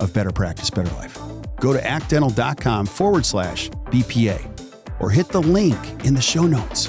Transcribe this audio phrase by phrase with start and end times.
[0.00, 1.18] of Better Practice, Better Life.
[1.60, 6.88] Go to actdental.com forward slash BPA or hit the link in the show notes.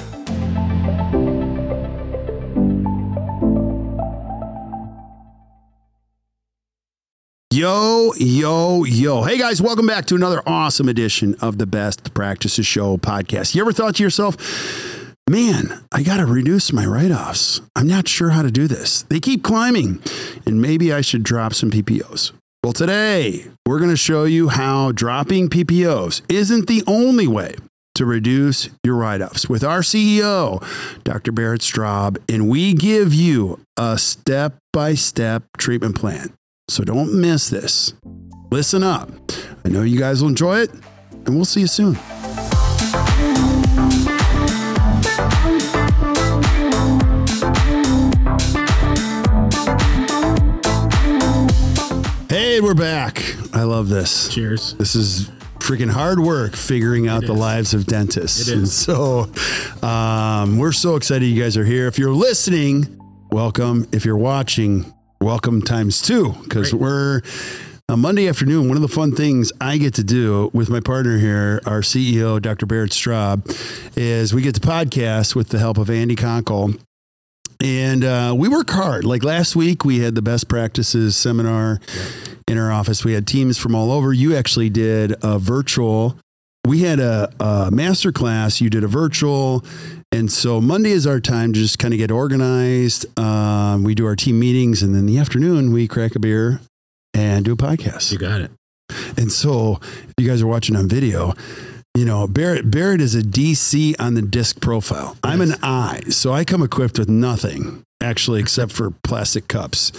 [7.50, 9.22] Yo, yo, yo.
[9.24, 13.54] Hey guys, welcome back to another awesome edition of the Best Practices Show podcast.
[13.54, 14.36] You ever thought to yourself,
[15.28, 17.60] man, I got to reduce my write offs?
[17.74, 19.02] I'm not sure how to do this.
[19.02, 20.00] They keep climbing,
[20.46, 22.32] and maybe I should drop some PPOs.
[22.64, 27.54] Well, today we're going to show you how dropping PPOs isn't the only way
[27.94, 30.60] to reduce your write offs with our CEO,
[31.04, 31.30] Dr.
[31.30, 36.34] Barrett Straub, and we give you a step by step treatment plan.
[36.66, 37.94] So don't miss this.
[38.50, 39.12] Listen up.
[39.64, 40.72] I know you guys will enjoy it,
[41.26, 41.96] and we'll see you soon.
[52.68, 53.24] We're back.
[53.54, 54.28] I love this.
[54.28, 54.74] Cheers.
[54.74, 57.38] This is freaking hard work figuring out the is.
[57.38, 58.46] lives of dentists.
[58.46, 59.32] It And so
[59.82, 61.86] um, we're so excited you guys are here.
[61.86, 63.88] If you're listening, welcome.
[63.90, 64.92] If you're watching,
[65.22, 67.22] welcome times two because we're
[67.88, 68.68] a Monday afternoon.
[68.68, 72.38] One of the fun things I get to do with my partner here, our CEO,
[72.38, 72.66] Dr.
[72.66, 73.46] Barrett Straub,
[73.96, 76.78] is we get to podcast with the help of Andy Conkle.
[77.64, 79.06] And uh, we work hard.
[79.06, 81.80] Like last week, we had the best practices seminar
[82.48, 83.04] in our office.
[83.04, 84.12] We had teams from all over.
[84.12, 86.18] You actually did a virtual.
[86.66, 88.60] We had a, a master class.
[88.60, 89.64] You did a virtual.
[90.10, 93.06] And so Monday is our time to just kind of get organized.
[93.18, 94.82] Um, we do our team meetings.
[94.82, 96.60] And then the afternoon, we crack a beer
[97.14, 98.12] and do a podcast.
[98.12, 98.50] You got it.
[99.16, 101.34] And so, if you guys are watching on video,
[101.94, 105.16] you know, Barrett Barrett is a DC on the disc profile.
[105.22, 109.92] I'm an I, so I come equipped with nothing actually except for plastic cups.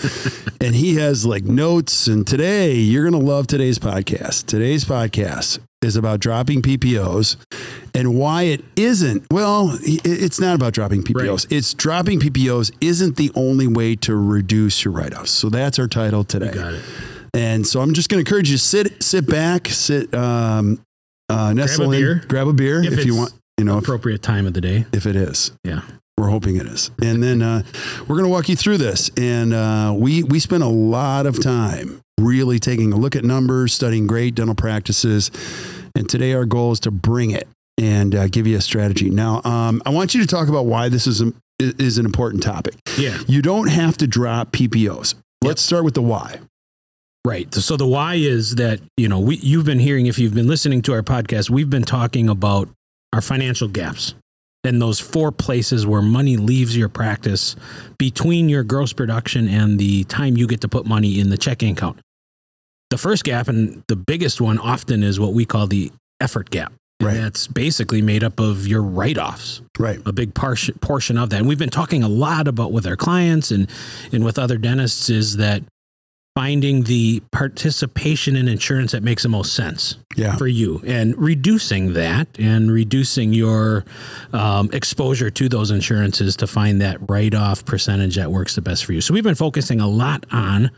[0.61, 4.45] and he has like notes and today you're going to love today's podcast.
[4.45, 7.37] Today's podcast is about dropping PPOs
[7.93, 9.25] and why it isn't.
[9.31, 11.47] Well, it's not about dropping PPOs.
[11.49, 15.31] It's dropping PPOs isn't the only way to reduce your write-offs.
[15.31, 16.47] So that's our title today.
[16.47, 16.83] You got it.
[17.33, 20.81] And so I'm just going to encourage you to sit, sit back, sit, um,
[21.29, 22.21] uh, nestle in, beer.
[22.27, 24.85] grab a beer if, If you want, you know, Appropriate time of the day.
[24.91, 25.51] if it is.
[25.63, 25.81] Yeah.
[26.19, 26.91] We're hoping it is.
[27.01, 27.63] And then uh,
[28.01, 29.09] we're going to walk you through this.
[29.15, 33.73] And uh, we, we spent a lot of time really taking a look at numbers,
[33.73, 35.31] studying great dental practices.
[35.95, 37.47] And today our goal is to bring it
[37.77, 39.09] and uh, give you a strategy.
[39.09, 42.43] Now, um, I want you to talk about why this is, a, is an important
[42.43, 42.75] topic.
[42.97, 43.17] Yeah.
[43.25, 45.15] You don't have to drop PPOs.
[45.41, 46.39] Let's start with the why.
[47.25, 47.53] Right.
[47.53, 50.81] So the why is that, you know, we you've been hearing if you've been listening
[50.81, 52.67] to our podcast, we've been talking about
[53.13, 54.15] our financial gaps
[54.63, 57.55] and those four places where money leaves your practice
[57.97, 61.71] between your gross production and the time you get to put money in the checking
[61.73, 61.99] account.
[62.89, 66.73] The first gap and the biggest one often is what we call the effort gap.
[66.99, 67.13] And Right.
[67.17, 69.61] that's basically made up of your write-offs.
[69.77, 70.01] Right.
[70.05, 71.37] a big portion portion of that.
[71.37, 73.69] And we've been talking a lot about with our clients and
[74.11, 75.63] and with other dentists is that
[76.39, 80.37] finding the participation in insurance that makes the most sense Yeah.
[80.37, 83.83] for you and reducing that and reducing your
[84.31, 88.93] um, exposure to those insurances to find that write-off percentage that works the best for
[88.93, 89.01] you.
[89.01, 90.71] So we've been focusing a lot on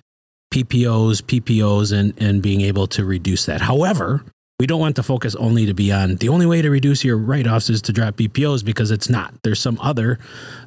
[0.52, 3.62] PPOs, PPOs, and and being able to reduce that.
[3.62, 4.24] However,
[4.60, 7.18] we don't want the focus only to be on the only way to reduce your
[7.18, 9.32] write-offs is to drop PPOs because it's not.
[9.44, 10.18] There's some other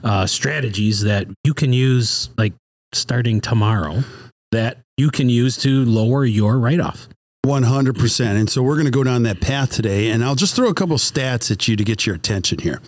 [0.05, 2.53] uh, strategies that you can use, like
[2.93, 4.05] starting tomorrow,
[4.53, 7.09] that you can use to lower your write-off.
[7.45, 8.37] 100%.
[8.37, 10.11] And so we're going to go down that path today.
[10.11, 12.81] And I'll just throw a couple stats at you to get your attention here.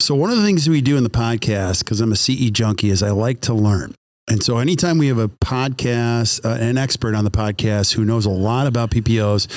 [0.00, 2.90] So, one of the things we do in the podcast, because I'm a CE junkie,
[2.90, 3.94] is I like to learn.
[4.28, 8.26] And so, anytime we have a podcast, uh, an expert on the podcast who knows
[8.26, 9.50] a lot about PPOs,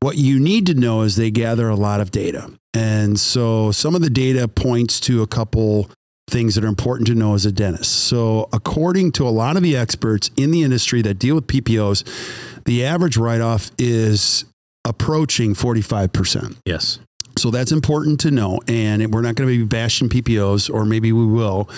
[0.00, 2.52] what you need to know is they gather a lot of data.
[2.72, 5.90] And so, some of the data points to a couple
[6.28, 7.90] things that are important to know as a dentist.
[7.90, 12.02] So, according to a lot of the experts in the industry that deal with PPOs,
[12.64, 14.44] the average write off is
[14.84, 16.56] approaching 45%.
[16.64, 16.98] Yes.
[17.36, 18.60] So that's important to know.
[18.68, 21.68] And we're not going to be bashing PPOs, or maybe we will.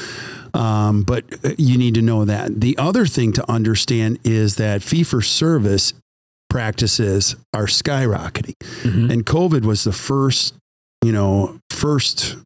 [0.54, 1.24] Um, but
[1.58, 2.60] you need to know that.
[2.60, 5.94] The other thing to understand is that fee for service
[6.50, 8.54] practices are skyrocketing.
[8.82, 9.10] Mhm.
[9.10, 10.54] And COVID was the first,
[11.04, 12.36] you know, first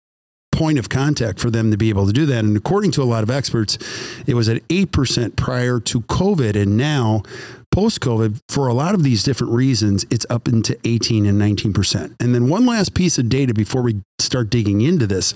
[0.60, 2.44] point of contact for them to be able to do that.
[2.44, 3.78] And according to a lot of experts,
[4.26, 6.54] it was at 8% prior to COVID.
[6.54, 7.22] And now,
[7.70, 12.14] post COVID, for a lot of these different reasons, it's up into 18 and 19%.
[12.20, 15.32] And then one last piece of data before we start digging into this.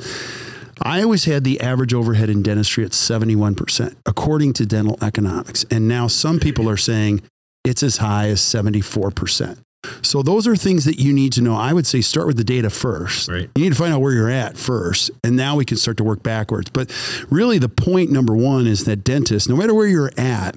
[0.83, 5.65] I always had the average overhead in dentistry at 71%, according to dental economics.
[5.71, 7.23] And now some people are saying
[7.65, 9.64] it's as high as 74%.
[10.03, 11.55] So those are things that you need to know.
[11.55, 13.29] I would say start with the data first.
[13.29, 13.51] Right.
[13.55, 16.05] You need to find out where you're at first, and now we can start to
[16.05, 16.71] work backwards.
[16.71, 16.91] But
[17.31, 20.57] really, the point number one is that dentists, no matter where you're at,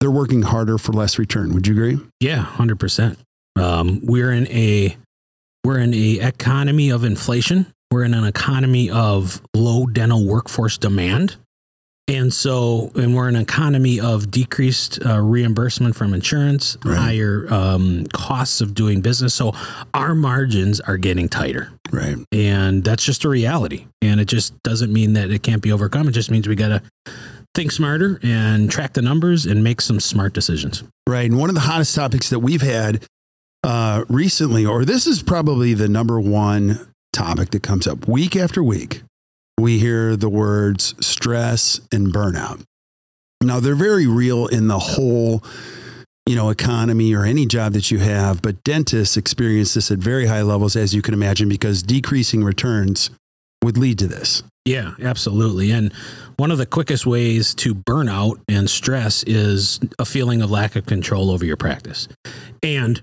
[0.00, 1.54] they're working harder for less return.
[1.54, 1.98] Would you agree?
[2.20, 3.18] Yeah, hundred percent.
[3.56, 4.96] Um, we're in a
[5.64, 7.66] we're in a economy of inflation.
[7.90, 11.36] We're in an economy of low dental workforce demand,
[12.06, 16.96] and so and we're an economy of decreased uh, reimbursement from insurance, Right.
[16.98, 19.34] higher um, costs of doing business.
[19.34, 19.52] So
[19.94, 21.72] our margins are getting tighter.
[21.90, 22.16] Right.
[22.32, 23.86] And that's just a reality.
[24.02, 26.08] And it just doesn't mean that it can't be overcome.
[26.08, 27.12] It just means we got to
[27.54, 30.82] think smarter and track the numbers and make some smart decisions.
[31.08, 31.30] Right.
[31.30, 33.04] And one of the hottest topics that we've had
[33.62, 36.80] uh, recently, or this is probably the number one
[37.12, 39.02] topic that comes up week after week,
[39.58, 42.62] we hear the words stress and burnout.
[43.42, 45.42] Now, they're very real in the whole
[46.26, 50.24] you know economy or any job that you have but dentists experience this at very
[50.24, 53.10] high levels as you can imagine because decreasing returns
[53.62, 55.70] would lead to this Yeah, absolutely.
[55.72, 55.92] And
[56.36, 60.86] one of the quickest ways to burnout and stress is a feeling of lack of
[60.86, 62.08] control over your practice.
[62.62, 63.02] And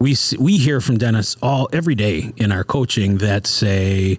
[0.00, 4.18] we we hear from dentists all every day in our coaching that say,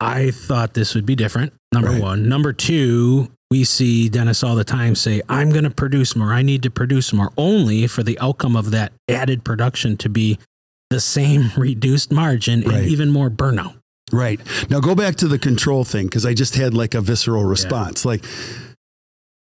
[0.00, 2.00] "I thought this would be different." Number Right.
[2.02, 2.28] one.
[2.28, 6.32] Number two, we see Dennis all the time say, "I'm going to produce more.
[6.32, 10.38] I need to produce more," only for the outcome of that added production to be
[10.90, 12.74] the same reduced margin Right.
[12.78, 13.74] and even more burnout.
[14.12, 14.40] Right.
[14.68, 18.04] Now go back to the control thing because I just had like a visceral response.
[18.04, 18.24] Like,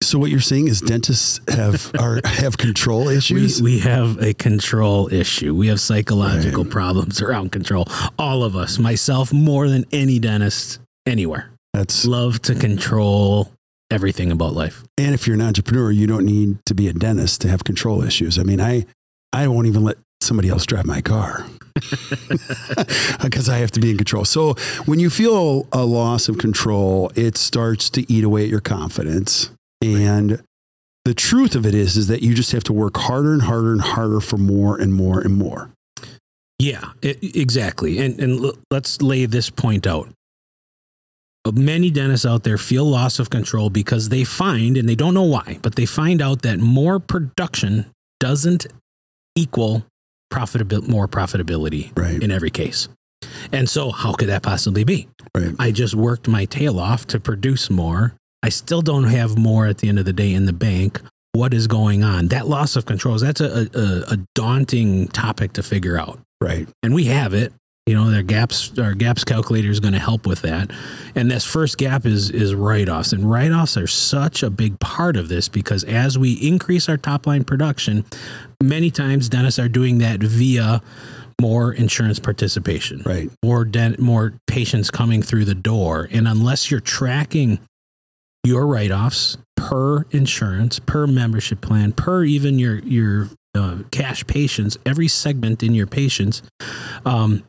[0.00, 3.60] so what you're saying is dentists have are have control We, issues?
[3.62, 5.54] we have a control issue.
[5.54, 6.72] We have psychological Right.
[6.72, 7.84] problems around control.
[8.18, 13.52] All of us, myself more than any dentist anywhere, That's love to control
[13.90, 14.84] everything about life.
[14.98, 18.02] and if you're an entrepreneur, you don't need to be a dentist to have control
[18.02, 18.38] issues.
[18.38, 18.86] I mean, I
[19.32, 21.44] I won't even let somebody else drive my car
[23.22, 24.24] because I have to be in control.
[24.24, 24.54] So
[24.86, 29.50] when you feel a loss of control, it starts to eat away at your confidence.
[29.82, 30.42] And
[31.04, 33.72] the truth of it is, is that you just have to work harder and harder
[33.72, 35.70] and harder for more and more and more.
[36.58, 37.98] Yeah, e- exactly.
[37.98, 40.08] And and l- let's lay this point out.
[41.44, 45.14] Uh, Many dentists out there feel loss of control because they find, and they don't
[45.14, 47.86] know why, but they find out that more production
[48.18, 48.66] doesn't
[49.36, 49.86] equal
[50.32, 52.20] profitability, more profitability Right.
[52.20, 52.88] in every case.
[53.52, 55.08] And so, how could that possibly be?
[55.34, 55.54] Right.
[55.60, 58.14] I just worked my tail off to produce more.
[58.42, 61.00] I still don't have more at the end of the day in the bank.
[61.32, 62.28] What is going on?
[62.28, 66.18] That loss of controls, that's a, a, a daunting topic to figure out.
[66.40, 66.68] Right.
[66.82, 67.52] And we have it.
[67.86, 70.70] You know, their gaps, our gaps calculator is going to help with that.
[71.14, 73.12] And this first gap is is write-offs.
[73.14, 77.26] And write-offs are such a big part of this because as we increase our top
[77.26, 78.04] line production,
[78.62, 80.82] many times dentists are doing that via
[81.40, 83.30] more insurance participation Right.
[83.44, 86.08] more dent, more patients coming through the door.
[86.10, 87.58] And unless you're tracking
[88.48, 95.08] your write-offs per insurance, per membership plan, per even your your uh, cash patients, every
[95.08, 96.42] segment in your patients,
[97.04, 97.44] um,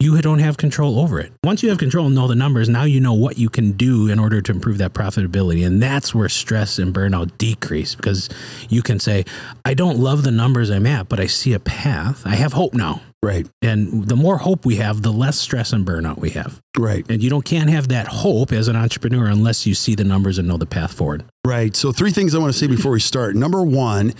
[0.00, 1.32] you don't have control over it.
[1.42, 4.08] Once you have control and know the numbers, now you know what you can do
[4.08, 5.66] in order to improve that profitability.
[5.66, 8.28] And that's where stress and burnout decrease because
[8.68, 9.24] you can say,
[9.64, 12.24] I don't love the numbers I'm at, but I see a path.
[12.24, 13.02] I have hope now.
[13.22, 13.48] Right.
[13.62, 16.60] And the more hope we have, the less stress and burnout we have.
[16.78, 17.04] Right.
[17.10, 20.38] And you don't can't have that hope as an entrepreneur unless you see the numbers
[20.38, 21.24] and know the path forward.
[21.44, 21.74] Right.
[21.74, 23.34] So, three things I want to say before we start.
[23.48, 24.14] Number one,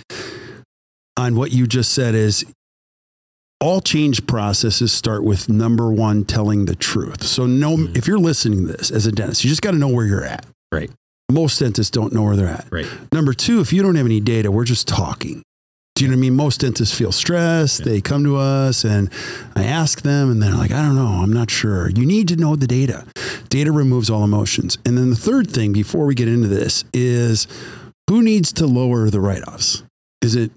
[1.17, 2.45] on what you just said, is
[3.61, 7.23] all change processes start with number one, telling the truth.
[7.23, 7.97] So, no, Mhm.
[7.97, 10.23] if you're listening to this as a dentist, you just got to know where you're
[10.23, 10.45] at.
[10.71, 10.89] Right.
[11.31, 12.67] Most dentists don't know where they're at.
[12.71, 12.87] Right.
[13.13, 15.41] Number two, if you don't have any data, we're just talking.
[15.99, 16.35] Do you know what I mean?
[16.37, 17.83] Most dentists feel stressed.
[17.83, 19.11] They come to us and
[19.53, 21.89] I ask them, and they're like, I don't know, I'm not sure.
[21.89, 23.05] You need to know the data.
[23.49, 24.77] Data removes all emotions.
[24.85, 27.47] And then the third thing before we get into this is
[28.09, 29.83] who needs to lower the write offs?
[30.21, 30.51] Is it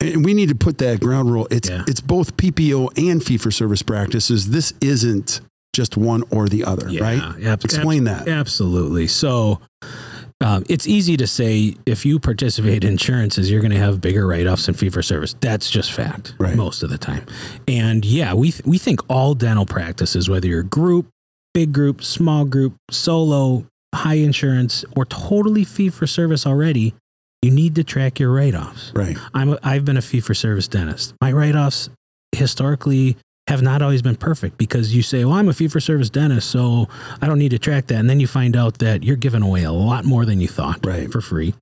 [0.00, 1.46] and we need to put that ground rule.
[1.50, 1.84] It's Yeah.
[1.86, 4.50] it's both PPO and fee for service practices.
[4.50, 5.40] This isn't
[5.74, 7.22] just one or the other, right?
[7.44, 8.26] ab- Explain that.
[8.26, 9.06] Absolutely.
[9.06, 9.60] So
[10.40, 14.26] um, it's easy to say if you participate in insurances, you're going to have bigger
[14.26, 15.34] write offs than fee for service.
[15.40, 16.54] That's just fact Right.
[16.54, 17.26] most of the time.
[17.66, 21.08] And yeah, we, th- we think all dental practices, whether you're group,
[21.54, 26.94] big group, small group, solo, high insurance, or totally fee for service already,
[27.42, 28.92] you need to track your write offs.
[28.94, 29.16] Right.
[29.34, 31.14] I'm a, I've been a fee for service dentist.
[31.20, 31.88] My write offs
[32.32, 33.16] historically
[33.48, 36.50] have not always been perfect because you say, well, I'm a fee for service dentist,
[36.50, 36.86] so
[37.20, 37.96] I don't need to track that.
[37.98, 40.84] And then you find out that you're giving away a lot more than you thought
[40.84, 41.10] Right.
[41.10, 41.54] for free.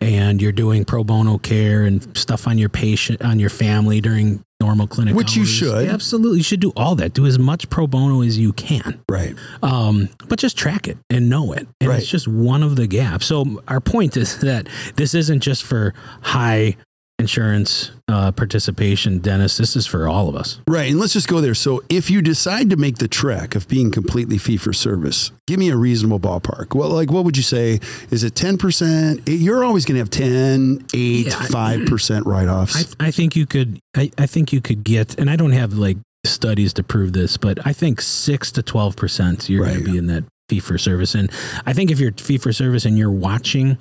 [0.00, 4.42] And you're doing pro bono care and stuff on your patient, on your family during
[4.60, 5.14] normal clinic.
[5.14, 5.48] Which you hours.
[5.50, 5.88] should.
[5.88, 6.38] Absolutely.
[6.38, 7.12] You should do all that.
[7.14, 9.00] Do as much pro bono as you can.
[9.08, 9.34] Right.
[9.62, 11.66] Um, but just track it and know it.
[11.80, 11.98] And Right.
[12.00, 13.26] it's just one of the gaps.
[13.26, 15.92] So our point is that this isn't just for
[16.22, 16.76] high
[17.18, 20.60] insurance uh, participation Dennis, This is for all of us.
[20.68, 20.90] Right.
[20.90, 21.54] And let's just go there.
[21.54, 25.58] So if you decide to make the trek of being completely fee for service, give
[25.58, 26.74] me a reasonable ballpark.
[26.74, 27.80] Well, like what would you say?
[28.10, 29.22] Is it 10%?
[29.26, 32.94] You're always going to have 10, 8, Yeah, 5% write offs.
[33.00, 33.78] I, I think you could.
[33.96, 37.36] I, I think you could get, and I don't have like studies to prove this,
[37.36, 40.78] but I think six to twelve percent you're going to be in that fee for
[40.78, 41.14] service.
[41.14, 41.30] And
[41.66, 43.78] I think if you're fee for service and you're watching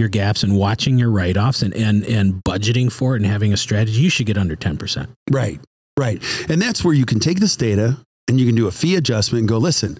[0.00, 3.52] your gaps and watching your write offs and, and and budgeting for it and having
[3.52, 5.10] a strategy, you should get under ten percent.
[5.30, 5.60] Right.
[5.98, 6.20] Right.
[6.48, 9.40] And that's where you can take this data and you can do a fee adjustment
[9.40, 9.98] and go, listen,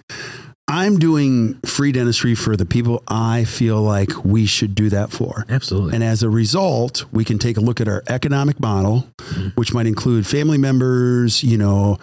[0.67, 5.45] I'm doing free dentistry for the people I feel like we should do that for.
[5.49, 5.93] Absolutely.
[5.95, 9.55] And as a result, we can take a look at our economic model, Mhm.
[9.57, 11.97] which might include family members, you know,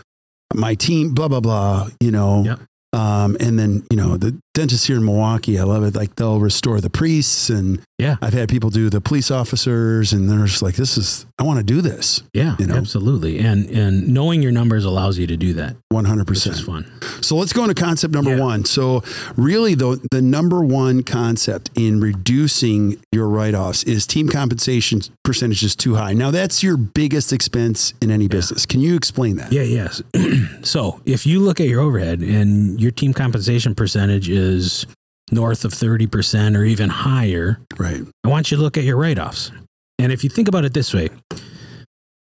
[0.54, 2.44] my team, blah, blah, blah, you know.
[2.44, 2.60] Yep.
[2.92, 5.94] Um, and then, you know, the dentists here in Milwaukee, I love it.
[5.94, 7.48] Like they'll restore the priests.
[7.50, 8.16] And Yeah.
[8.22, 11.58] I've had people do the police officers, and they're just like, this is, I want
[11.58, 12.76] to do this Yeah, you know?
[12.76, 13.38] absolutely.
[13.40, 16.46] And and knowing your numbers allows you to do that, 100%.
[16.52, 16.86] is fun.
[17.22, 18.44] So let's go into concept number Yeah.
[18.44, 18.64] one.
[18.64, 19.02] So,
[19.36, 25.64] really, though, the number one concept in reducing your write offs is team compensation percentage
[25.64, 26.12] is too high.
[26.12, 28.64] Now, that's your biggest expense in any business.
[28.64, 29.52] Can you explain that?
[29.52, 30.02] Yeah, yes.
[30.62, 34.86] so if you look at your overhead and your team compensation percentage is
[35.32, 38.02] north of 30% or even higher, Right.
[38.24, 39.50] I want you to look at your write offs.
[39.98, 41.08] And if you think about it this way,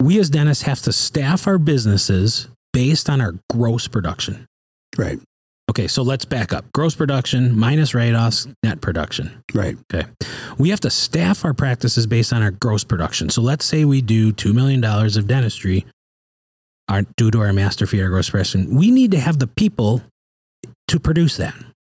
[0.01, 4.45] we as dentists have to staff our businesses based on our gross production.
[4.97, 5.19] Right.
[5.69, 6.65] Okay, so let's back up.
[6.73, 9.43] Gross production minus write offs, net production.
[9.53, 9.77] Right.
[9.93, 10.09] Okay.
[10.57, 13.29] We have to staff our practices based on our gross production.
[13.29, 15.85] So let's say we do $2 million of dentistry
[16.87, 18.75] our, due to our master fee, our gross production.
[18.75, 20.01] We need to have the people
[20.87, 21.53] to produce that.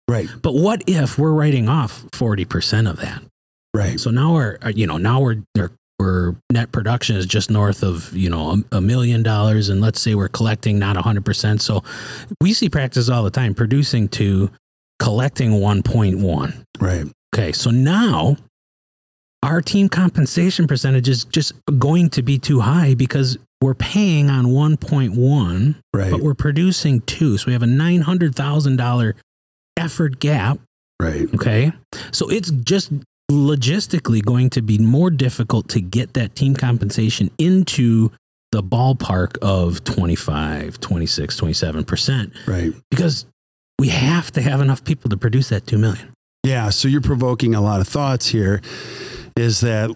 [0.09, 0.27] Right.
[0.41, 3.21] But what if we're writing off 40% of that?
[3.73, 3.99] Right.
[3.99, 5.43] So now we're, uh, you know, now we're,
[5.99, 9.69] we're, net production is just north of, you know, a, a million dollars.
[9.69, 11.61] And let's say we're collecting not 100%.
[11.61, 11.83] So
[12.41, 14.49] we see practices all the time producing to
[14.99, 16.63] collecting 1.1.
[16.79, 17.05] Right.
[17.35, 18.37] Okay, so now
[19.43, 24.47] our team compensation percentage is just going to be too high because we're paying on
[24.47, 26.11] 1.1, Right.
[26.11, 27.37] but we're producing two.
[27.37, 29.13] So we have a $900,000
[29.79, 30.59] effort gap.
[31.01, 31.33] Right.
[31.33, 31.71] Okay,
[32.12, 32.91] so it's just
[33.31, 38.12] logistically going to be more difficult to get that team compensation into
[38.51, 42.74] the ballpark of 25, 26, 27% Right.
[42.89, 43.27] because
[43.77, 46.12] we have to have enough people to produce that 2 million.
[46.43, 46.69] Yeah.
[46.71, 48.62] So you're provoking a lot of thoughts here.
[49.38, 49.91] Is that,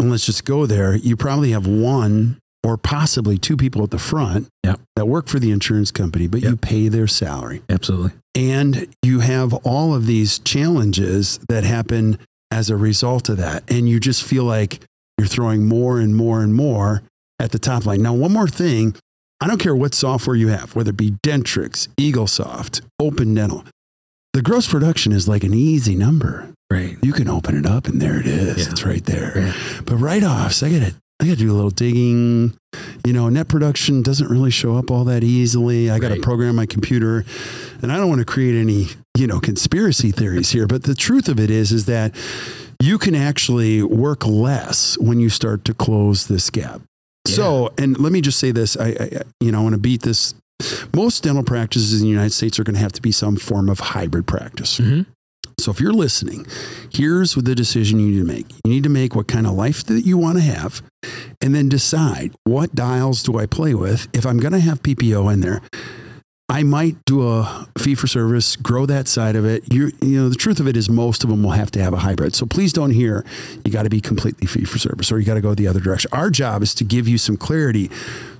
[0.00, 3.98] and let's just go there, you probably have one or possibly two people at the
[3.98, 4.80] front Yep.
[4.96, 7.62] that work for the insurance company, but you pay their salary.
[7.68, 8.12] Absolutely.
[8.34, 12.18] And you have all of these challenges that happen
[12.50, 13.62] as a result of that.
[13.68, 14.80] And you just feel like
[15.18, 17.02] you're throwing more and more and more
[17.40, 18.02] at the top line.
[18.02, 18.94] Now, one more thing
[19.40, 23.64] I don't care what software you have, whether it be Dentrix, EagleSoft, Open Dental.
[24.32, 26.52] The gross production is like an easy number.
[26.70, 26.96] Right.
[27.02, 28.66] You can open it up and there it is.
[28.66, 28.72] Yeah.
[28.72, 29.32] It's right there.
[29.38, 29.52] Yeah.
[29.86, 32.56] But write offs, I gotta I gotta do a little digging.
[33.04, 35.90] You know, net production doesn't really show up all that easily.
[35.90, 37.24] I gotta program my computer.
[37.82, 40.66] And I don't want to create any, you know, conspiracy theories here.
[40.66, 42.14] But the truth of it is is that
[42.80, 46.80] you can actually work less when you start to close this gap.
[47.26, 50.02] So, and let me just say this, I, I you know, I want to beat
[50.02, 50.34] this.
[50.94, 53.68] Most dental practices in the United States are going to have to be some form
[53.68, 54.78] of hybrid practice.
[54.78, 55.02] hmm
[55.60, 56.46] So if you're listening,
[56.92, 58.46] here's the decision you need to make.
[58.64, 60.82] You need to make what kind of life that you want to have
[61.40, 65.32] and then decide what dials do I play with if I'm going to have PPO
[65.32, 65.60] in there.
[66.50, 69.70] I might do a fee for service, grow that side of it.
[69.70, 71.92] You you know, the truth of it is most of them will have to have
[71.92, 72.34] a hybrid.
[72.34, 73.24] So please don't hear
[73.66, 75.80] you got to be completely fee for service or you got to go the other
[75.80, 76.10] direction.
[76.12, 77.90] Our job is to give you some clarity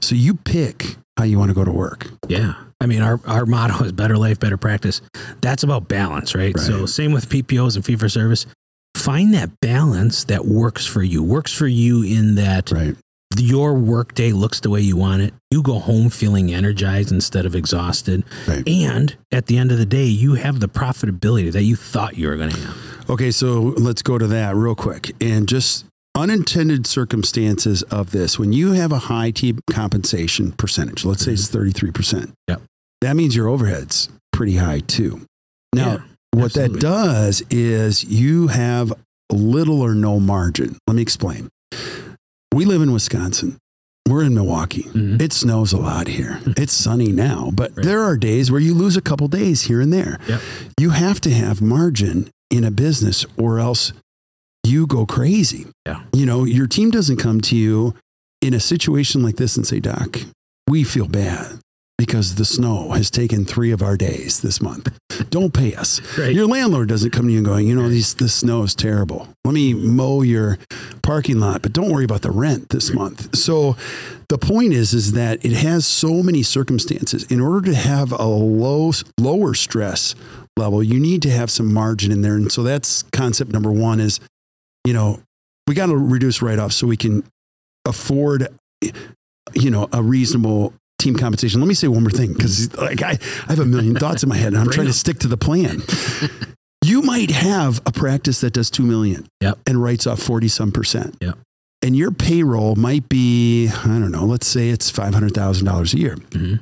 [0.00, 2.06] so you pick how you want to go to work.
[2.28, 2.54] Yeah.
[2.80, 5.02] I mean, our, our motto is better life, better practice.
[5.40, 6.54] That's about balance, right?
[6.56, 6.64] Right.
[6.64, 8.46] So, same with PPOs and fee for service.
[8.94, 12.96] Find that balance that works for you, works for you in that Right.
[13.36, 15.32] your workday looks the way you want it.
[15.50, 18.24] You go home feeling energized instead of exhausted.
[18.46, 18.66] Right.
[18.68, 22.28] And at the end of the day, you have the profitability that you thought you
[22.28, 22.76] were going to have.
[23.10, 25.12] Okay, so let's go to that real quick.
[25.20, 25.84] And just
[26.16, 28.38] unintended circumstances of this.
[28.38, 31.86] When you have a high team compensation percentage, let's say it's mm-hmm.
[31.86, 32.62] 33%, Yep.
[33.02, 35.24] that means your overhead's pretty high too.
[35.74, 35.98] Now, Yeah,
[36.32, 36.74] what absolutely.
[36.74, 38.92] that does is you have
[39.32, 40.76] little or no margin.
[40.86, 41.48] Let me explain.
[42.54, 43.58] We live in Wisconsin.
[44.08, 44.84] We're in Milwaukee.
[44.84, 45.20] Mhm.
[45.20, 46.40] It snows a lot here.
[46.56, 47.84] It's sunny now, but Right.
[47.84, 50.18] there are days where you lose a couple days here and there.
[50.28, 50.40] Yep.
[50.80, 53.92] You have to have margin in a business or else
[54.64, 55.66] you go crazy.
[55.86, 56.02] Yeah.
[56.14, 57.94] You know, your team doesn't come to you
[58.40, 60.18] in a situation like this and say, Doc,
[60.66, 61.58] we feel bad
[61.98, 64.96] because the snow has taken three of our days this month.
[65.30, 66.00] Don't pay us.
[66.16, 66.32] Right.
[66.32, 69.28] Your landlord doesn't come to you and going, you know, these, this snow is terrible.
[69.44, 70.58] Let me mow your
[71.02, 73.36] parking lot, but don't worry about the rent this month.
[73.36, 73.76] So
[74.28, 77.24] the point is, is that it has so many circumstances.
[77.24, 80.14] In order to have a low, lower stress
[80.56, 82.36] level, you need to have some margin in there.
[82.36, 84.20] And so that's concept number one is,
[84.84, 85.20] you know,
[85.66, 87.24] we got to reduce write-offs so we can
[87.84, 88.48] afford,
[89.54, 91.60] you know, a reasonable team compensation.
[91.60, 94.28] Let me say one more thing because like I, I have a million thoughts in
[94.28, 95.82] my head and I'm Bring trying to stick to the plan.
[96.84, 99.58] you might have a practice that does 2 million Yep.
[99.66, 101.16] and writes off 40 some percent.
[101.20, 101.38] Yep.
[101.82, 106.16] And your payroll might be, I don't know, let's say it's $500,000 a year.
[106.30, 106.60] Mhm.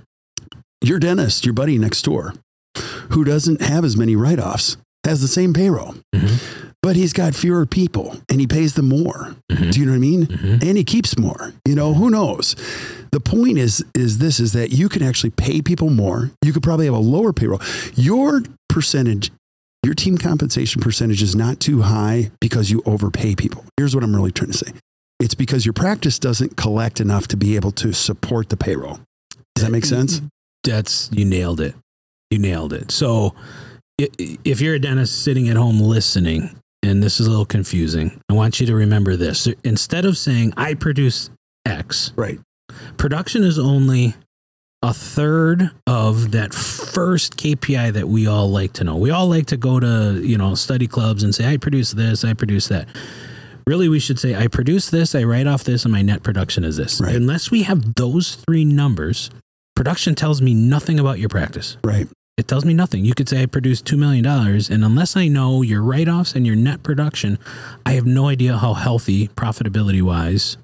[0.83, 2.35] Your dentist, your buddy next door,
[3.11, 6.39] who doesn't have as many write offs, has the same payroll, Mhm.
[6.87, 9.35] But he's got fewer people and he pays them more.
[9.51, 9.73] Mhm.
[9.73, 10.27] Do you know what I mean?
[10.27, 10.63] Mhm.
[10.63, 11.53] And he keeps more.
[11.67, 12.55] You know, who knows?
[13.11, 16.31] The point is is this is that you can actually pay people more.
[16.45, 17.61] You could probably have a lower payroll.
[17.97, 19.33] Your percentage
[19.83, 23.65] your team compensation percentage is not too high because you overpay people.
[23.77, 24.73] Here's what I'm really trying to say.
[25.19, 29.01] It's because your practice doesn't collect enough to be able to support the payroll.
[29.57, 30.21] Does that make sense?
[30.63, 31.75] That's you nailed it.
[32.31, 32.93] You nailed it.
[32.93, 33.35] So
[33.99, 36.51] if you're a dentist sitting at home listening
[36.87, 39.47] and this is a little confusing, I want you to remember this.
[39.65, 41.31] Instead of saying I produce
[41.65, 42.39] X, Right.
[42.97, 44.15] production is only
[44.83, 48.97] a third of that first KPI that we all like to know.
[48.97, 52.25] We all like to go to, you know, study clubs and say I produce this,
[52.25, 52.87] I produce that.
[53.67, 56.63] Really, we should say I produce this, I write off this, and my net production
[56.63, 57.01] is this.
[57.01, 57.17] Right.
[57.17, 59.31] Unless we have those three numbers,
[59.75, 61.77] production tells me nothing about your practice.
[61.83, 62.07] Right.
[62.37, 63.05] It tells me nothing.
[63.05, 66.47] You could say I produced $2 million, and unless I know your write offs and
[66.47, 67.39] your net production,
[67.87, 70.59] I have no idea how healthy, profitability wise,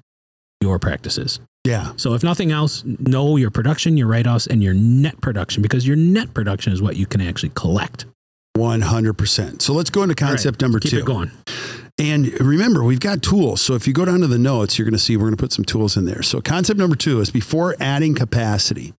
[0.61, 1.39] your practice is.
[1.65, 1.93] Yeah.
[1.95, 5.87] So, if nothing else, know your production, your write offs, and your net production because
[5.87, 8.05] your net production is what you can actually collect.
[8.57, 9.61] 100%.
[9.61, 10.97] So let's go into concept number Keep two.
[10.99, 11.31] it going.
[11.97, 13.61] And remember, we've got tools.
[13.61, 15.41] So if you go down to the notes, you're going to see we're going to
[15.41, 16.21] put some tools in there.
[16.21, 18.93] So concept number two is before adding capacity,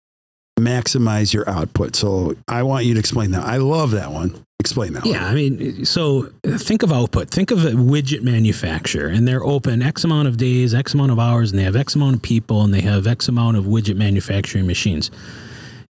[0.58, 1.96] maximize your output.
[1.96, 3.42] So I want you to explain that.
[3.44, 4.44] I love that one.
[4.60, 5.30] Explain that Yeah, one.
[5.30, 7.28] I mean, so think of output.
[7.30, 11.18] Think of a widget manufacturer, and they're open X amount of days, X amount of
[11.18, 13.96] hours, and they have X amount of people, and they have X amount of widget
[13.96, 15.10] manufacturing machines.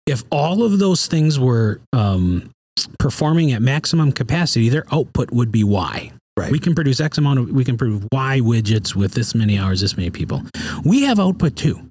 [0.07, 2.51] If all of those things were um,
[2.99, 6.13] performing at maximum capacity, their output would be Y.
[6.39, 6.51] Right.
[6.51, 9.83] We can produce X amount of, we can produce Y widgets with this many hours,
[9.83, 10.43] this many people.
[10.83, 11.89] We have output too.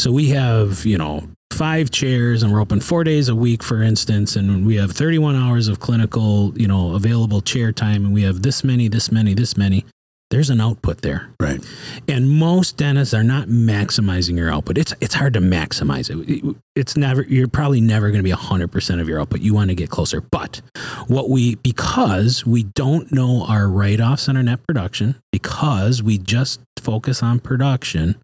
[0.00, 3.80] So we have, you know, five chairs and we're open four days a week, for
[3.80, 8.22] instance, and we have 31 hours of clinical, you know, available chair time, and we
[8.22, 9.84] have this many, this many, this many.
[10.30, 11.30] There's an output there.
[11.38, 11.64] right.
[12.08, 14.78] And most dentists are not maximizing your output.
[14.78, 16.56] It's it's hard to maximize it.
[16.74, 19.42] It's never you're probably never going to be 100% of your output.
[19.42, 20.20] You want to get closer.
[20.20, 20.60] But
[21.06, 26.60] what we because we don't know our write-offs on our net production because we just
[26.80, 28.16] focus on production,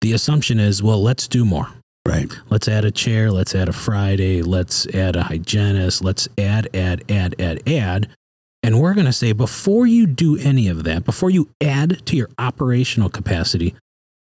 [0.00, 1.70] the assumption is, well, let's do more.
[2.06, 2.32] Right.
[2.50, 7.04] Let's add a chair, let's add a Friday, let's add a hygienist, let's add add
[7.08, 8.08] add add add
[8.62, 12.16] and we're going to say before you do any of that, before you add to
[12.16, 13.74] your operational capacity,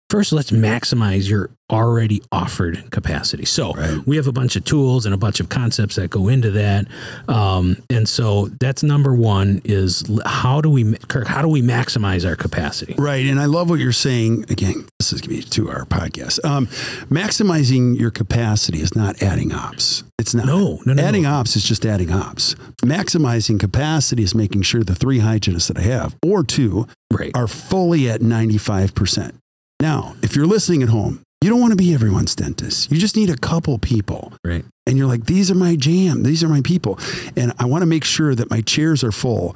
[0.10, 4.00] first let's maximize your already offered capacity so Right.
[4.08, 6.88] we have a bunch of tools and a bunch of concepts that go into that
[7.28, 12.26] um, and so that's number one is how do we kirk how do we maximize
[12.28, 13.26] our capacity Right.
[13.26, 14.46] And I love what you're saying.
[14.50, 16.43] Again, this is going to be a two hour podcast.
[16.46, 16.67] Um,
[17.12, 20.04] maximizing your capacity is not adding ops.
[20.20, 20.46] It's not.
[20.46, 21.32] No, no, no, Adding no.
[21.34, 22.56] ops is just adding ops.
[22.84, 27.48] Maximizing capacity is making sure the three hygienists that I have, or two, right are
[27.48, 29.34] fully at 95%.
[29.82, 32.92] Now, if you're listening at home, you don't want to be everyone's dentist.
[32.92, 34.34] You just need a couple people.
[34.44, 36.24] right And you're like, these are my jam.
[36.24, 36.98] These are my people.
[37.36, 39.56] And I want to make sure that my chairs are full.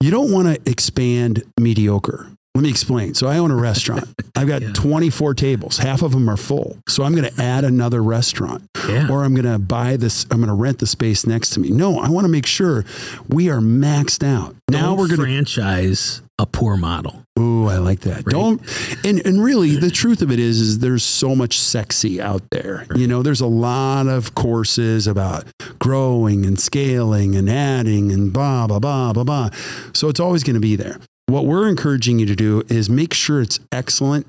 [0.00, 2.30] You don't want to expand mediocre.
[2.54, 3.14] Let me explain.
[3.14, 4.08] So I own a restaurant.
[4.36, 4.72] I've got Yeah.
[4.72, 5.76] 24 tables.
[5.78, 6.78] Half of them are full.
[6.88, 10.38] So I'm going to add another restaurant yeah or I'm going to buy this, I'm
[10.38, 11.68] going to rent the space next to me.
[11.70, 12.84] No, I want to make sure
[13.28, 14.56] we are maxed out.
[14.70, 18.26] now Don't we're going to franchise a poor model Ooh, I like that.
[18.26, 18.60] Don't
[19.04, 22.86] and and really the truth of it is is there's so much sexy out there.
[22.94, 25.46] You know, there's a lot of courses about
[25.78, 29.50] growing and scaling and adding and blah blah blah blah blah.
[29.94, 30.98] So it's always going to be there.
[31.26, 34.26] What we're encouraging you to do is make sure it's excellent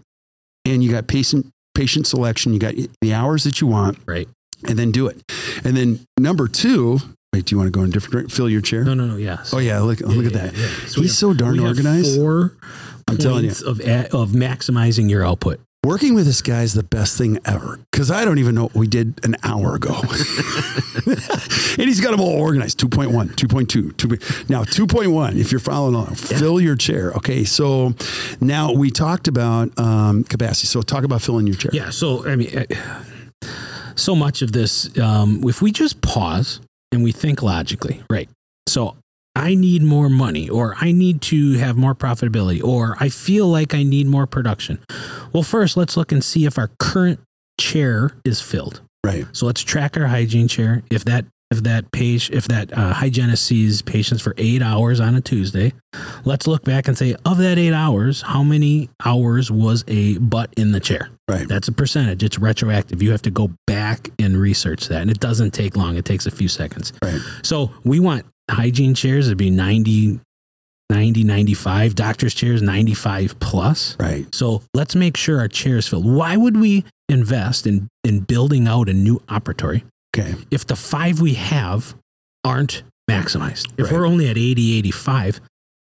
[0.64, 4.30] and you got patient patient selection, you got the hours that you want right
[4.70, 5.22] and then do it.
[5.66, 7.00] And then number 2,
[7.34, 8.30] wait, do you want to go in a different direction?
[8.36, 8.84] Fill your chair?
[8.84, 10.54] no no no yes Oh yeah, look look at that.
[10.56, 10.88] Yeah, yeah.
[10.88, 12.16] So He's so darn organized.
[12.18, 12.58] four
[13.08, 13.52] I'm telling you.
[13.66, 17.80] of a- of maximizing your output Working with this guy is the best thing ever
[17.92, 19.96] because I don't even know what we did an hour ago.
[21.08, 24.08] and he's got them all organized 2.1, 2.2, 2.
[24.48, 27.12] Now, 2.1, if you're following along, fill your chair.
[27.14, 27.46] Okay.
[27.46, 27.96] So
[28.40, 30.68] now we talked about um, capacity.
[30.68, 31.72] So talk about filling your chair.
[31.74, 31.90] Yeah.
[31.90, 32.68] So, I mean,
[33.96, 38.30] so much of this, um, if we just pause and we think logically, right?
[38.68, 38.98] So,
[39.34, 43.74] I need more money, or I need to have more profitability, or I feel like
[43.74, 44.80] I need more production.
[45.32, 47.22] Well, first, let's look and see if our current
[47.60, 48.82] chair is filled.
[49.06, 49.26] Right.
[49.32, 50.84] So let's track our hygiene chair.
[50.92, 55.16] If that if that page if that uh, hygienist sees patients for eight hours on
[55.16, 55.74] a Tuesday,
[56.24, 60.52] let's look back and say of that eight hours, how many hours was a butt
[60.58, 61.10] in the chair?
[61.28, 61.48] Right.
[61.48, 62.24] That's a percentage.
[62.24, 63.02] It's retroactive.
[63.04, 65.98] You have to go back and research that, and it doesn't take long.
[65.98, 66.94] It takes a few seconds.
[67.04, 67.20] Right.
[67.44, 70.20] So we want hygiene chairs to be 90,
[70.90, 71.96] 90 95.
[71.96, 73.98] Doctors' chairs 95 plus.
[74.00, 74.34] Right.
[74.34, 76.06] So let's make sure our chairs is filled.
[76.06, 79.84] Why would we invest in, in building out a new operatory
[80.18, 80.36] Okay.
[80.52, 81.96] if the five we have
[82.44, 83.68] aren't maximized?
[83.78, 83.94] If Right.
[83.94, 85.40] we're only at 80, 85,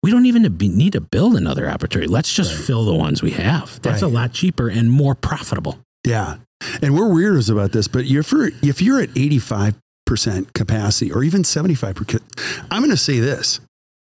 [0.03, 2.07] we don't even need to build another operatory.
[2.09, 2.63] Let's just Right.
[2.65, 3.79] fill the ones we have.
[3.81, 5.79] That's a lot cheaper and more profitable.
[6.05, 6.37] Yeah.
[6.81, 11.43] And we're weirdos about this, but if you're, if you're at 85% capacity or even
[11.43, 12.21] 75%,
[12.69, 13.59] I'm going to say this.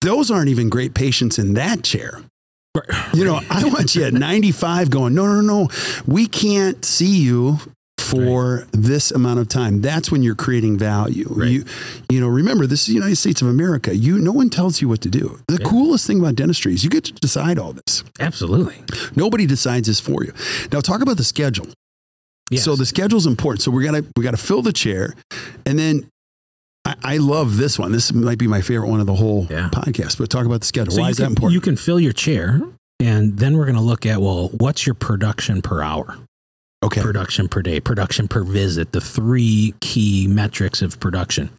[0.02, 2.22] Those aren't even great patients in that chair.
[3.14, 5.70] You know, I want you at 95 going, no, no, no, no.
[6.08, 7.60] We can't see you
[8.12, 9.82] for this amount of time.
[9.82, 11.28] That's when you're creating value.
[11.30, 11.50] Right.
[11.50, 11.66] You,
[12.10, 13.96] you know, remember, this is the United States of America.
[13.96, 15.40] You, no one tells you what to do.
[15.48, 15.68] The Yeah.
[15.70, 18.04] coolest thing about dentistry is you get to decide all this.
[18.20, 18.76] Absolutely.
[19.16, 20.34] Nobody decides this for you.
[20.72, 21.68] Now, talk about the schedule.
[22.50, 22.64] Yes.
[22.66, 23.62] So the schedule's important.
[23.62, 25.14] So we gotta we gotta fill the chair,
[25.66, 26.10] and then
[26.84, 27.94] I, I love this one.
[27.94, 29.70] This might be my favorite one of the whole Yeah.
[29.72, 30.18] podcast.
[30.18, 30.92] But talk about the schedule.
[30.94, 31.54] So Why is can, that important?
[31.54, 32.62] You can fill your chair,
[33.00, 36.18] and then we're going to look at well, what's your production per hour,
[36.84, 37.02] okay.
[37.02, 41.50] production per day, production per visit, the three key metrics of production.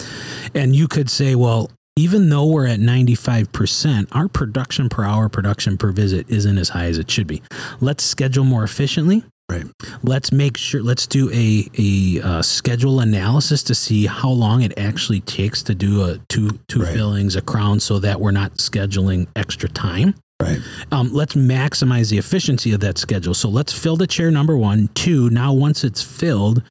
[0.55, 5.77] And you could say, well, even though we're at 95%, our production per hour, production
[5.77, 7.43] per visit isn't as high as it should be.
[7.81, 9.25] Let's schedule more efficiently.
[9.51, 9.67] Right.
[10.03, 14.79] Let's make sure, let's do a, a uh, schedule analysis to see how long it
[14.79, 16.95] actually takes to do a two, two Right.
[16.95, 20.15] fillings, a crown, so that we're not scheduling extra time.
[20.43, 20.61] Right.
[20.91, 23.33] Um, let's maximize the efficiency of that schedule.
[23.33, 24.89] So let's fill the chair number one.
[24.95, 26.65] Two, now once it's filled,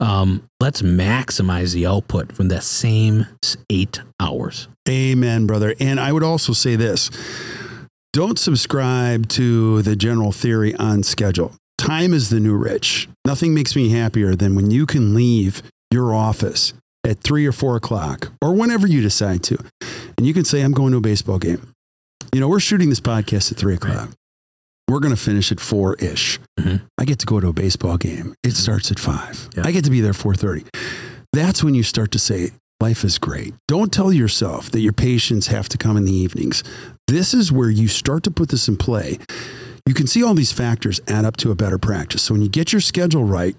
[0.00, 3.26] um, let's maximize the output from that same
[3.68, 4.68] eight hours.
[4.88, 5.74] Amen, brother.
[5.80, 7.10] And I would also say this:
[8.12, 11.52] don't subscribe to the general theory on schedule.
[11.78, 13.08] Time is the new rich.
[13.26, 17.76] Nothing makes me happier than when you can leave your office at three or four
[17.76, 19.58] o'clock or whenever you decide to,
[20.16, 21.72] and you can say, "I'm going to a baseball game."
[22.36, 24.10] You know, we're shooting this podcast at three o'clock.
[24.88, 26.38] We're going to finish at four ish.
[26.60, 26.82] Mhm.
[26.98, 28.34] I get to go to a baseball game.
[28.44, 29.48] It starts at five.
[29.56, 29.62] Yeah.
[29.64, 30.66] I get to be there four thirty.
[31.32, 33.54] That's when you start to say, life is great.
[33.66, 36.62] Don't tell yourself that your patients have to come in the evenings.
[37.08, 39.18] This is where you start to put this in play.
[39.86, 42.20] You can see all these factors add up to a better practice.
[42.20, 43.56] So when you get your schedule right,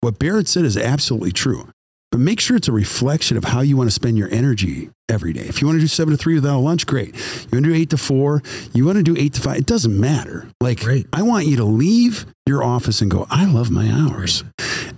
[0.00, 1.70] what Barrett said is absolutely true.
[2.12, 5.32] But make sure it's a reflection of how you want to spend your energy every
[5.32, 5.40] day.
[5.40, 7.14] If you want to do seven to three without a lunch, great.
[7.16, 8.42] You want to do eight to four,
[8.74, 10.46] you want to do eight to five, it doesn't matter.
[10.60, 11.06] Like, Right.
[11.12, 14.44] I want you to leave your office and go, I love my hours.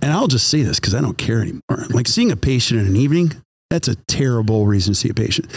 [0.01, 1.87] And I'll just say this because I don't care anymore.
[1.89, 5.49] Like seeing a patient in an evening, that's a terrible reason to see a patient.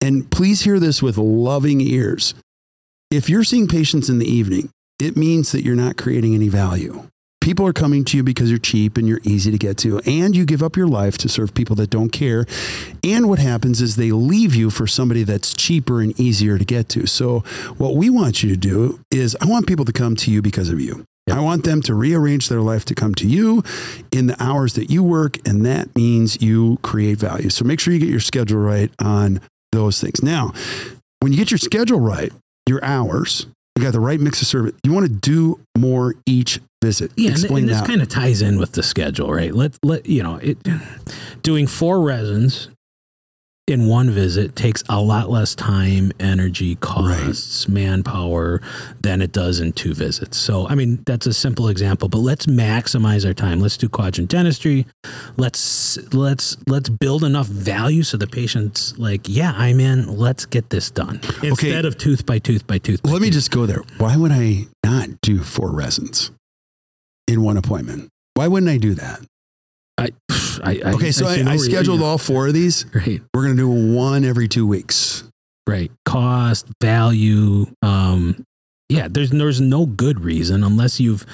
[0.00, 2.34] And please hear this with loving ears.
[3.10, 7.08] If you're seeing patients in the evening, it means that you're not creating any value.
[7.44, 10.34] People are coming to you because you're cheap and you're easy to get to, and
[10.34, 12.46] you give up your life to serve people that don't care.
[13.02, 16.88] And what happens is they leave you for somebody that's cheaper and easier to get
[16.88, 17.06] to.
[17.06, 17.40] So,
[17.76, 20.70] what we want you to do is, I want people to come to you because
[20.70, 21.04] of you.
[21.30, 23.62] I want them to rearrange their life to come to you
[24.10, 27.50] in the hours that you work, and that means you create value.
[27.50, 30.22] So, make sure you get your schedule right on those things.
[30.22, 30.54] Now,
[31.20, 32.32] when you get your schedule right,
[32.66, 34.72] your hours, you got the right mix of service.
[34.82, 37.10] You want to do more each visit.
[37.16, 39.54] Yeah, and, Explain and this kind of ties in with the schedule, right?
[39.54, 40.58] Let let you know it.
[41.42, 42.68] Doing four resins
[43.66, 48.60] in one visit takes a lot less time, energy, costs, manpower
[49.00, 50.36] than it does in two visits.
[50.36, 53.60] So, I mean, that's a simple example, but let's maximize our time.
[53.60, 54.86] Let's do quadrant dentistry.
[55.36, 60.14] Let's let's let's build enough value so the patient's like, yeah, I'm in.
[60.14, 63.02] Let's get this done instead of tooth by tooth by tooth.
[63.02, 63.82] By Let me just go there.
[63.96, 66.30] Why would I not do four resins
[67.28, 68.08] in one appointment?
[68.34, 69.20] Why wouldn't I do that?
[69.96, 70.08] I,
[70.62, 72.84] I, I Okay, so I, no I scheduled all four of these.
[72.94, 73.22] Right.
[73.32, 75.24] We're going to do one every two weeks.
[75.68, 78.44] right cost value um
[78.90, 81.24] yeah there's there's no good reason unless you've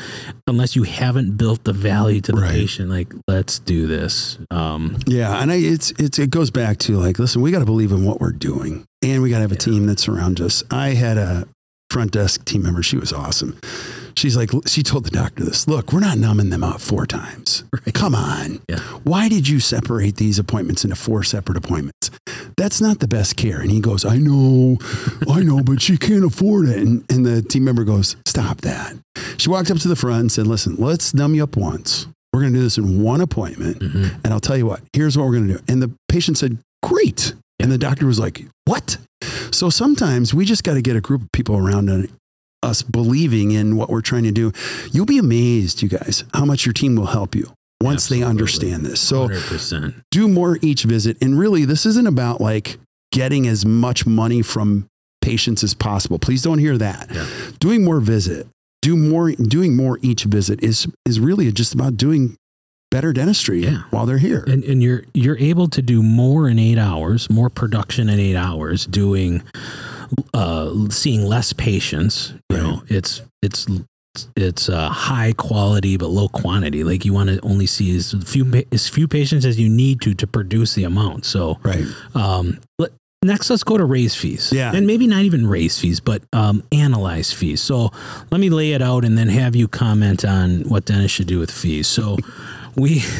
[0.46, 2.52] unless you haven't built the value to the Right.
[2.52, 6.96] patient like let's do this um Yeah, and I, it's it's it goes back to
[6.98, 9.52] like, listen, we got to believe in what we're doing, and we got to have
[9.52, 9.58] a Yeah.
[9.72, 10.62] team that surrounds us.
[10.70, 11.48] I had a
[11.90, 12.82] front desk team member.
[12.84, 13.58] She was awesome.
[14.16, 15.66] She's like, she told the doctor this.
[15.68, 17.64] Look, we're not numbing them out four times.
[17.72, 17.94] Right.
[17.94, 18.60] Come on.
[18.68, 18.78] Yeah.
[19.04, 22.10] Why did you separate these appointments into four separate appointments?
[22.56, 23.60] That's not the best care.
[23.60, 24.76] And he goes, I know,
[25.30, 26.78] I know, but she can't afford it.
[26.78, 28.94] And, and the team member goes, Stop that.
[29.38, 32.06] She walked up to the front and said, Listen, let's numb you up once.
[32.32, 33.78] We're going to do this in one appointment.
[33.78, 34.20] mhm.
[34.24, 35.60] And I'll tell you what, here's what we're going to do.
[35.68, 37.32] And the patient said, Great.
[37.60, 38.98] And the doctor was like, What?
[39.52, 42.10] So sometimes we just got to get a group of people around and
[42.62, 44.52] us believing in what we're trying to do.
[44.92, 48.84] You'll be amazed, you guys, how much your team will help you once they understand
[48.84, 49.00] this.
[49.00, 51.16] So 100% do more each visit.
[51.22, 52.78] And really, this isn't about like
[53.12, 54.86] getting as much money from
[55.22, 56.18] patients as possible.
[56.18, 57.08] Please don't hear that.
[57.12, 57.26] Yeah.
[57.60, 58.46] Doing more visit,
[58.82, 62.36] do more, doing more each visit is is really just about doing
[62.90, 63.82] better dentistry Yeah.
[63.90, 64.44] while they're here.
[64.48, 68.34] and and you're you're able to do more in eight hours more production in eight
[68.34, 69.42] hours doing
[70.34, 72.62] uh seeing less patients you Right.
[72.62, 73.66] know it's it's
[74.36, 78.44] it's uh, high quality but low quantity like you want to only see as few
[78.72, 81.84] as few patients as you need to to produce the amount so right.
[82.16, 82.90] um let,
[83.22, 84.72] next let's go to raise fees Yeah.
[84.74, 87.92] and maybe not even raise fees but um analyze fees so
[88.32, 91.38] let me lay it out and then have you comment on what Dennis should do
[91.38, 92.16] with fees so
[92.80, 93.02] we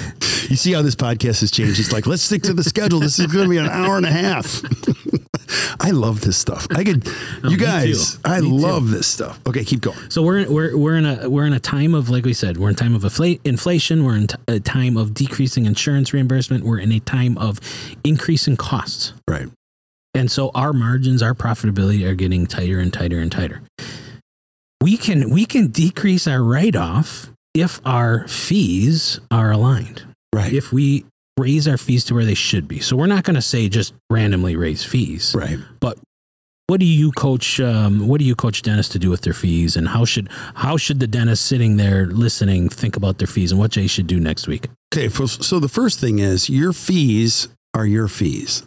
[0.50, 1.78] You see how this podcast has changed.
[1.78, 2.98] It's like, let's stick to the schedule.
[2.98, 4.60] This is going to be an hour and a half.
[5.80, 6.66] I love this stuff.
[6.72, 7.06] I could,
[7.44, 8.18] Oh, you guys.
[8.24, 8.56] I Me too.
[8.56, 9.38] love this stuff.
[9.46, 9.96] Okay, keep going.
[10.10, 12.68] So we're we're we're in a we're in a time of like we said we're
[12.68, 14.04] in time of infl- inflation.
[14.04, 16.64] We're in t- a time of decreasing insurance reimbursement.
[16.64, 17.60] We're in a time of
[18.04, 19.48] increasing costs, Right.
[20.14, 23.62] and so our margins, our profitability are getting tighter and tighter and tighter.
[24.82, 30.04] We can we can decrease our write off if our fees are aligned.
[30.34, 30.52] Right.
[30.52, 31.04] If we
[31.38, 32.80] raise our fees to where they should be.
[32.80, 35.58] So we're not going to say just randomly raise fees right.
[35.80, 35.98] But
[36.66, 39.74] what do you coach um, what do you coach dentists to do with their fees
[39.74, 43.58] and how should how should the dentist sitting there listening think about their fees and
[43.58, 45.08] what they should do next week Okay.
[45.08, 48.64] So, so the first thing is your fees are your fees.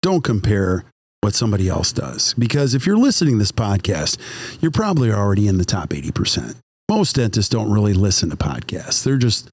[0.00, 0.84] Don't compare
[1.20, 4.16] what somebody else does because if you're listening to this podcast,
[4.60, 6.56] you're probably already in the top 80%.
[6.88, 9.02] Most dentists don't really listen to podcasts.
[9.02, 9.48] They're just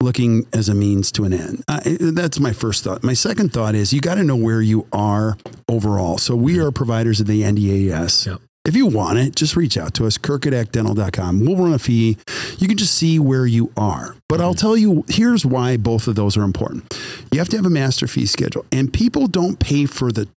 [0.00, 1.64] looking as a means to an end.
[1.66, 3.02] That's my first thought.
[3.02, 5.36] My second thought is you got to know where you are
[5.68, 6.18] overall.
[6.18, 8.26] So we are providers of the NDAS.
[8.26, 8.40] Yep.
[8.64, 11.40] If you want it, just reach out to us, kirk@actdental.com.
[11.40, 12.18] We'll run a fee.
[12.58, 14.14] You can just see where you are.
[14.28, 14.60] But I'll mm-hmm.
[14.60, 16.94] tell you, here's why both of those are important.
[17.32, 20.28] You have to have a master fee schedule, and people don't pay for the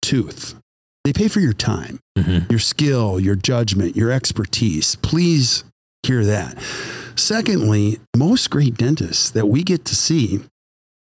[0.00, 0.54] tooth.
[1.04, 2.50] They pay for your time, mm-hmm.
[2.50, 4.96] your skill, your judgment, your expertise.
[4.96, 5.64] Please
[6.02, 6.58] hear that.
[7.16, 10.40] Secondly, most great dentists that we get to see,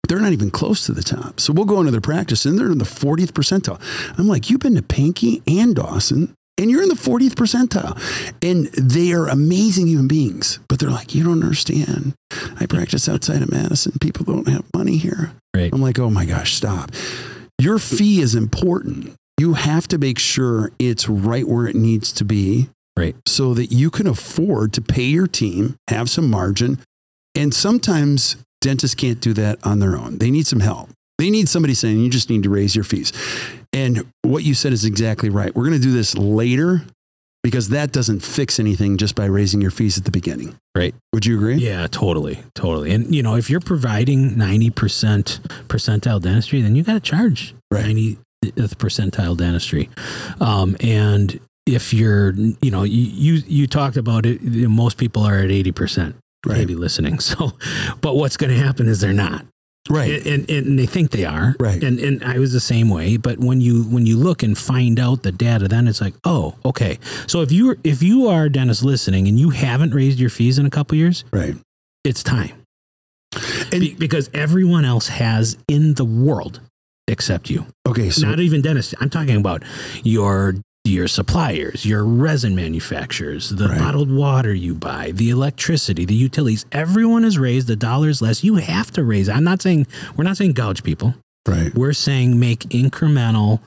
[0.08, 1.39] they're not even close to the top.
[1.39, 3.80] So we'll go into their practice and they're in the 40th percentile.
[4.17, 7.98] I'm like, you've been to Pankey and Dawson and you're in the 40th percentile.
[8.41, 12.13] And they are amazing human beings, but they're like, you don't understand.
[12.60, 13.93] I practice outside of Madison.
[14.02, 15.34] People don't have money here.
[15.56, 15.72] Right.
[15.74, 16.91] I'm like, oh my gosh, stop.
[17.60, 19.15] Your fee is important.
[19.43, 23.13] You have to make sure it's right where it needs to be Right.
[23.27, 26.79] so that you can afford to pay your team, have some margin.
[27.36, 30.19] And sometimes dentists can't do that on their own.
[30.19, 30.91] They need some help.
[31.17, 33.12] They need somebody saying, you just need to raise your fees.
[33.73, 35.53] And what you said is exactly right.
[35.53, 36.84] We're going to do this later
[37.43, 40.56] because that doesn't fix anything just by raising your fees at the beginning.
[40.73, 40.95] Right.
[41.12, 41.56] Would you agree?
[41.56, 42.39] Yeah, totally.
[42.56, 42.91] Totally.
[42.93, 47.84] And, you know, if you're providing 90% percentile dentistry, then you got to charge Right.
[47.84, 48.19] 90th
[48.51, 49.89] percentile dentistry.
[50.39, 53.01] Um, and if you're, you know, you,
[53.36, 56.13] you, you talked about it, most people are at 80%.
[56.45, 56.58] Right.
[56.58, 57.19] Maybe listening.
[57.21, 57.53] So,
[58.01, 59.45] but what's going to happen is they're not.
[59.89, 60.25] Right.
[60.25, 61.84] and, and, and they think they are Right.
[61.84, 64.97] and and i was the same way but when you when you look and find
[64.97, 68.49] out the data then it's like oh okay so if you if you are a
[68.49, 71.56] dentist listening and you haven't raised your fees in a couple years Right.
[72.06, 72.53] it's time
[73.73, 76.62] And Be- because everyone else has in the world
[77.13, 79.63] except you okay, so not even dentists i'm talking about
[80.04, 83.80] your your suppliers, your resin manufacturers, the Right.
[83.80, 88.43] bottled water you buy, the electricity, the utilities, everyone has raised the dollars less.
[88.43, 89.30] You have to raise.
[89.30, 91.15] I'm not saying we're not saying gouge people.
[91.47, 91.73] right.
[91.73, 93.62] We're saying make incremental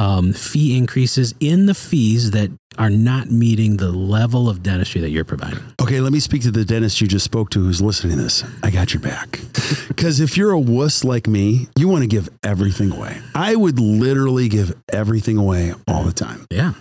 [0.00, 5.10] um, fee increases in the fees that are not meeting the level of dentistry that
[5.10, 5.58] you're providing.
[5.82, 8.42] Okay, let me speak to the dentist you just spoke to who's listening to this.
[8.62, 9.40] I got your back.
[9.88, 13.20] Because if you're a wuss like me, you want to give everything away.
[13.34, 16.46] I would literally give everything away all the time.
[16.50, 16.72] Yeah.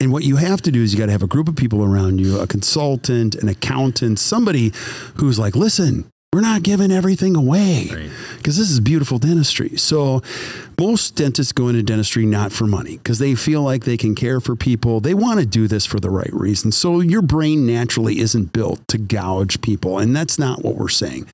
[0.00, 1.82] And what you have to do is you got to have a group of people
[1.82, 4.72] around you, a consultant, an accountant, somebody
[5.16, 8.10] who's like, listen, we're not giving everything away Right.
[8.36, 9.76] because this is beautiful dentistry.
[9.76, 10.22] So
[10.78, 14.38] most dentists go into dentistry not for money because they feel like they can care
[14.38, 15.00] for people.
[15.00, 16.70] They want to do this for the right reason.
[16.70, 19.98] So your brain naturally isn't built to gouge people.
[19.98, 21.28] And that's not what we're saying.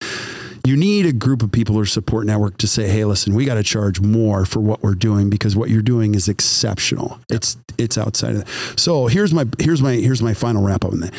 [0.64, 3.56] You need a group of people or support network to say, "Hey, listen, we got
[3.56, 7.18] to charge more for what we're doing because what you're doing is exceptional.
[7.28, 10.92] It's it's outside of that." So here's my here's my here's my final wrap up
[10.92, 11.12] on that.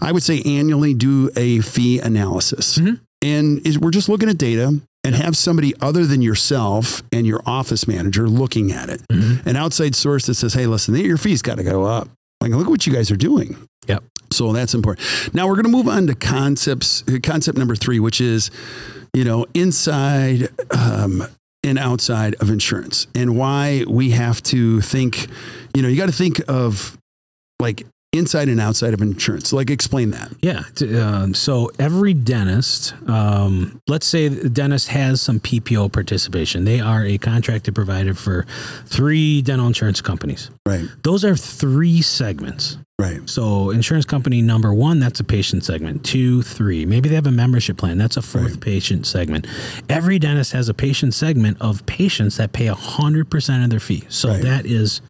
[0.00, 2.94] I would say annually do a fee analysis, mm-hmm.
[3.22, 7.40] And is, we're just looking at data and have somebody other than yourself and your
[7.46, 9.02] office manager looking at it,
[9.46, 12.08] an outside source that says, "Hey, listen, your fees got to go up."
[12.40, 13.56] Like, look at what you guys are doing.
[13.86, 14.02] Yep.
[14.32, 15.06] So that's important.
[15.34, 17.04] Now we're going to move on to concepts.
[17.22, 18.50] Concept number three, which is,
[19.14, 21.24] you know, inside um,
[21.62, 25.28] and outside of insurance, and why we have to think.
[25.74, 26.98] You know, you got to think of
[27.60, 29.52] like inside and outside of insurance.
[29.52, 30.30] Like, explain that.
[30.42, 30.62] Yeah.
[31.00, 36.64] um, so every dentist, um, let's say the dentist has some PPO participation.
[36.64, 38.46] They are a contracted provider for
[38.86, 40.50] three dental insurance companies.
[40.66, 40.86] Right.
[41.02, 42.76] Those are three segments.
[43.02, 43.28] Right.
[43.28, 46.04] So insurance company number one, that's a patient segment.
[46.04, 46.86] Two, three.
[46.86, 47.98] Maybe they have a membership plan.
[47.98, 48.60] That's a fourth Right.
[48.60, 49.46] patient segment.
[49.88, 54.04] Every dentist has a patient segment of patients that pay hundred percent of their fee.
[54.08, 54.42] So Right.
[54.42, 55.00] that is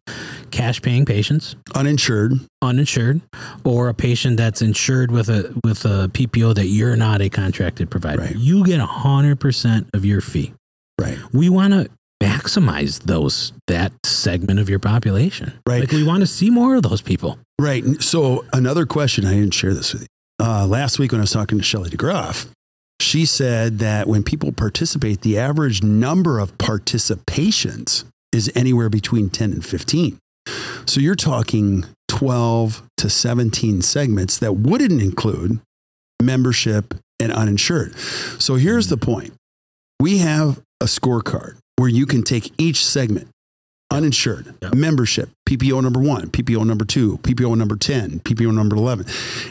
[0.49, 2.33] cash paying patients, Uninsured.
[2.63, 3.21] uninsured,
[3.63, 7.91] or a patient that's insured with a with a PPO that you're not a contracted
[7.91, 8.23] provider.
[8.23, 8.35] Right.
[8.35, 10.53] You get hundred percent of your fee.
[10.99, 11.17] Right.
[11.31, 11.89] We want to
[12.23, 15.53] maximize those that segment of your population.
[15.67, 15.81] Right.
[15.81, 17.37] Like we want to see more of those people.
[17.63, 18.01] Right.
[18.01, 20.07] So another question, I didn't share this with you.
[20.45, 22.47] Uh, last week when I was talking to Shelley DeGroff,
[22.99, 29.53] she said that when people participate, the average number of participations is anywhere between 10
[29.53, 30.17] and 15.
[30.85, 35.61] So you're talking 12 to 17 segments that wouldn't include
[36.21, 37.97] membership and uninsured.
[38.39, 39.35] So here's the point.
[40.01, 43.29] We have a scorecard where you can take each segment
[43.93, 44.73] uninsured, Yep.
[44.75, 49.05] membership, PPO number one, PPO number two, PPO number 10, PPO number 11.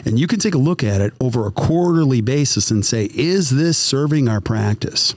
[0.05, 3.49] And you can take a look at it over a quarterly basis and say, is
[3.51, 5.15] this serving our practice?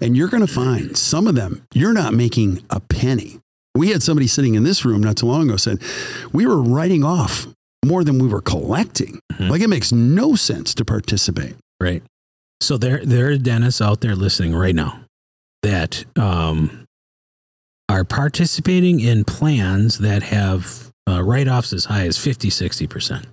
[0.00, 3.40] And you're going to find some of them, you're not making a penny.
[3.74, 5.78] We had somebody sitting in this room not too long ago said,
[6.32, 7.46] we were writing off
[7.84, 9.18] more than we were collecting.
[9.34, 9.50] Mhm.
[9.50, 11.56] Like it makes no sense to participate.
[11.80, 12.02] Right.
[12.60, 15.00] So there, there are dentists out there listening right now
[15.62, 16.85] that um,
[17.88, 23.24] are participating in plans that have uh, write offs as high as 50, 60%.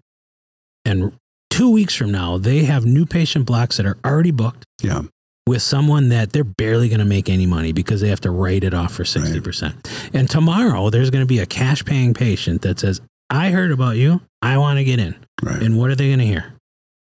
[0.86, 1.14] And
[1.50, 5.04] two weeks from now, they have new patient blocks that are already booked Yeah.
[5.48, 8.64] with someone that they're barely going to make any money because they have to write
[8.64, 9.74] it off for 60%.
[10.14, 13.96] And tomorrow, there's going to be a cash paying patient that says, I heard about
[13.98, 14.22] you.
[14.42, 15.16] I want to get in.
[15.42, 15.62] Right.
[15.64, 16.54] And what are they going to hear?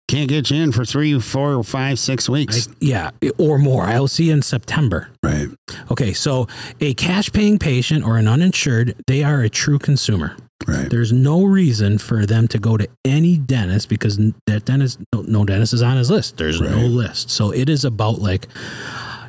[0.10, 2.68] Can't get you in for three, four, five, six I, weeks.
[2.80, 3.84] yeah, or more.
[3.84, 5.12] I'll see you in September.
[5.22, 5.50] right.
[5.92, 6.48] Okay, so
[6.82, 10.36] a cash paying patient or an uninsured, they are a true consumer.
[10.68, 10.90] Right.
[10.90, 15.46] There's no reason for them to go to any dentist because that dentist, no, no
[15.46, 16.38] dentist is on his list.
[16.38, 17.30] There's no list.
[17.30, 18.48] So it is about like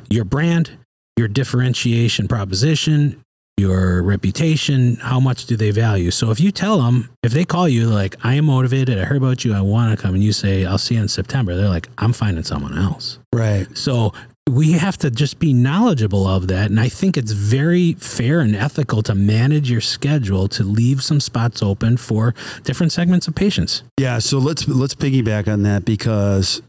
[0.09, 0.71] your brand,
[1.15, 3.21] your differentiation proposition,
[3.61, 4.97] your reputation.
[4.97, 6.11] How much do they value?
[6.11, 9.17] So if you tell them, if they call you, like, I am motivated, I heard
[9.17, 11.69] about you, I want to come, and you say, I'll see you in September, they're
[11.69, 13.19] like, I'm finding someone else.
[13.33, 13.67] Right.
[13.77, 14.13] So
[14.49, 16.69] we have to just be knowledgeable of that.
[16.69, 21.19] And I think it's very fair and ethical to manage your schedule to leave some
[21.19, 22.33] spots open for
[22.63, 23.83] different segments of patients.
[23.99, 26.61] Yeah, so let's let's piggyback on that because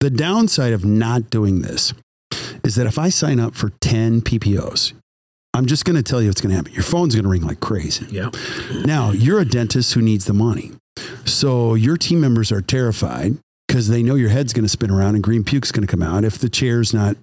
[0.00, 1.94] the downside of not doing this
[2.64, 4.92] is that if I sign up for 10 PPOs,
[5.54, 6.72] I'm just going to tell you what's going to happen.
[6.72, 8.06] Your phone's going to ring like crazy.
[8.10, 8.30] Yeah.
[8.84, 10.72] Now, you're a dentist who needs the money.
[11.24, 15.14] So your team members are terrified because they know your head's going to spin around
[15.14, 17.16] and green puke's going to come out if the chair's not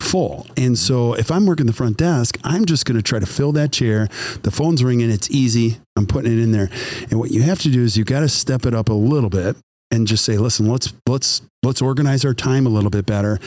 [0.00, 0.46] full.
[0.56, 3.52] And so if I'm working the front desk, I'm just going to try to fill
[3.52, 4.08] that chair.
[4.42, 5.78] The phone's ringing, it's easy.
[5.96, 6.70] I'm putting it in there.
[7.10, 9.30] And what you have to do is you've got to step it up a little
[9.30, 9.56] bit
[9.90, 13.38] and just say, listen, let's let's let's organize our time a little bit better.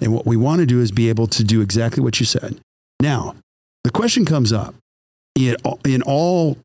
[0.00, 2.58] And what we want to do is be able to do exactly what you said.
[3.00, 3.36] Now,
[3.84, 4.74] the question comes up
[5.34, 6.58] in all, in all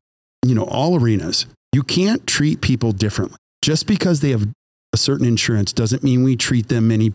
[0.44, 1.46] you know all arenas.
[1.72, 3.36] You can't treat people differently.
[3.62, 4.48] Just because they have
[4.92, 7.12] a certain insurance doesn't mean we treat them any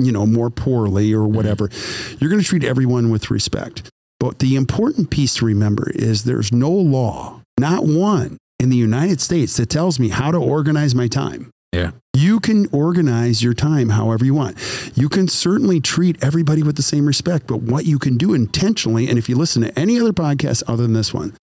[0.00, 1.36] you know more poorly or mm-hmm.
[1.36, 1.70] whatever.
[2.18, 3.90] You're going to treat everyone with respect.
[4.18, 9.20] But the important piece to remember is there's no law, not one in the United
[9.20, 11.50] States that tells me how to organize my time.
[11.72, 11.92] Yeah.
[12.36, 14.58] You can organize your time however you want.
[14.94, 19.08] You can certainly treat everybody with the same respect, but what you can do intentionally,
[19.08, 21.34] and if you listen to any other podcast other than this one,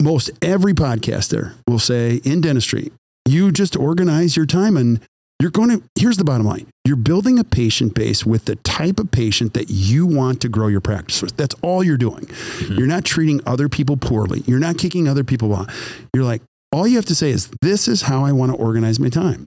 [0.00, 2.92] most every podcaster will say in dentistry,
[3.26, 5.00] you just organize your time and
[5.42, 9.00] you're going to, here's the bottom line you're building a patient base with the type
[9.00, 11.36] of patient that you want to grow your practice with.
[11.36, 12.26] That's all you're doing.
[12.26, 12.74] Mm-hmm.
[12.74, 14.44] You're not treating other people poorly.
[14.46, 15.68] You're not kicking other people out.
[16.14, 19.00] You're like, all you have to say is, this is how I want to organize
[19.00, 19.46] my time.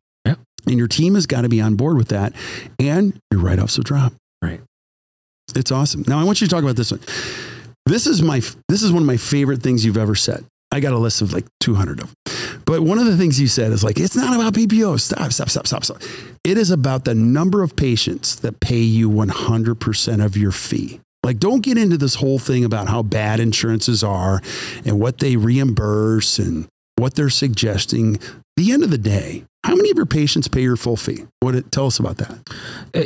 [0.70, 2.34] And your team has got to be on board with that.
[2.78, 4.14] And your write offs will drop.
[4.42, 4.62] Right.
[5.56, 6.06] It's awesome.
[6.08, 7.02] Now I want you to talk about this one.
[7.86, 10.46] This is my this is one of my favorite things you've ever said.
[10.72, 12.16] I got a list of like 200 of them.
[12.66, 15.00] But one of the things you said is like, it's not about PPO.
[15.00, 16.02] Stop, stop, stop, stop, stop.
[16.44, 21.00] It is about the number of patients that pay you 100% of your fee.
[21.24, 24.42] Like, don't get into this whole thing about how bad insurances are
[24.86, 26.68] and what they reimburse and
[27.00, 28.20] what they're suggesting.
[28.58, 31.26] The end of the day, how many of your patients pay your full fee?
[31.40, 32.40] What it, tell us about that.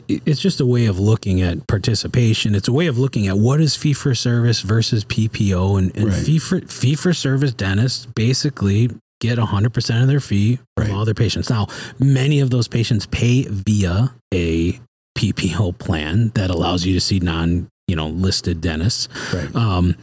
[0.08, 2.56] It's just a way of looking at participation.
[2.56, 6.08] It's a way of looking at what is fee for service versus PPO, and, and
[6.10, 6.24] Right.
[6.26, 8.90] fee for fee for service dentists basically
[9.22, 10.94] get 100% of their fee from Right.
[10.94, 11.50] all their patients.
[11.50, 11.68] Now,
[12.00, 14.80] many of those patients pay via a
[15.18, 19.08] PPO plan that allows you to see non, you know, listed dentists.
[19.34, 19.56] Right.
[19.56, 19.96] Um,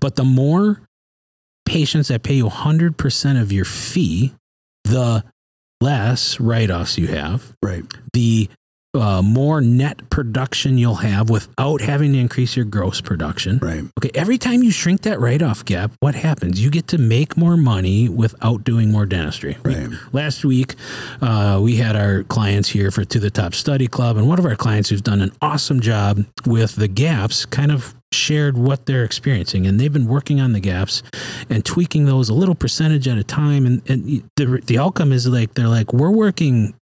[0.00, 0.80] but the more
[1.66, 4.32] patients that pay you 100% of your fee,
[4.84, 5.24] the
[5.80, 7.84] less write offs you have, Right.
[8.12, 8.48] the
[8.94, 13.58] uh, more net production you'll have without having to increase your gross production.
[13.60, 13.84] Right.
[13.98, 16.64] Okay, every time you shrink that write off gap, what happens?
[16.64, 19.58] You get to make more money without doing more dentistry.
[19.66, 19.88] We- Right.
[20.14, 20.76] last week,
[21.20, 24.46] uh, we had our clients here for To the Top Study Club, and one of
[24.46, 29.04] our clients who's done an awesome job with the gaps kind of shared what they're
[29.04, 29.66] experiencing.
[29.66, 31.02] And they've been working on the gaps
[31.50, 33.66] and tweaking those a little percentage at a time.
[33.66, 36.74] And, and the, the outcome is like, they're like, we're working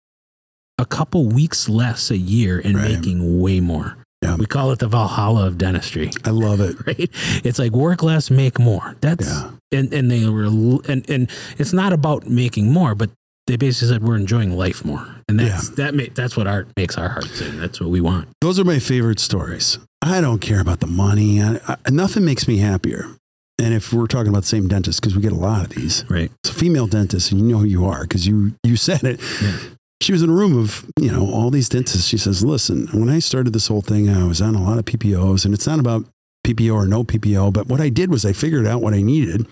[0.77, 2.91] a couple weeks less a year and Right.
[2.93, 3.97] making way more.
[4.21, 4.35] Yeah.
[4.37, 6.75] We call it the Valhalla of dentistry I love it.
[6.87, 7.09] right?
[7.45, 8.95] It's like work less, make more.
[9.01, 9.51] That's Yeah.
[9.73, 10.45] and and they were
[10.87, 13.09] and and it's not about making more, but
[13.47, 16.97] they basically said we're enjoying life more, and that's that ma- that's what art makes
[16.97, 17.59] our heart sing.
[17.59, 18.29] That's what we want.
[18.39, 19.77] Those are my favorite stories.
[20.05, 21.41] I don't care about the money.
[21.41, 23.07] I, I, nothing makes me happier.
[23.59, 26.03] And if we're talking about the same dentist, because we get a lot of these,
[26.09, 26.31] Right?
[26.43, 29.21] it's a female dentist, and you know who you are because you you said it.
[29.41, 29.57] Yeah.
[30.01, 32.07] She was in a room of you know all these dentists.
[32.07, 34.85] She says, "Listen, when I started this whole thing, I was on a lot of
[34.85, 36.05] PPOs, and it's not about
[36.45, 39.47] PPO or no PPO, but what I did was I figured out what I needed."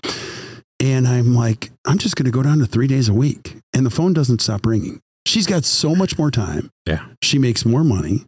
[0.80, 3.56] And I'm like, I'm just going to go down to three days a week.
[3.72, 5.00] And the phone doesn't stop ringing.
[5.24, 6.70] She's got so much more time.
[6.88, 7.06] Yeah.
[7.22, 8.26] She makes more money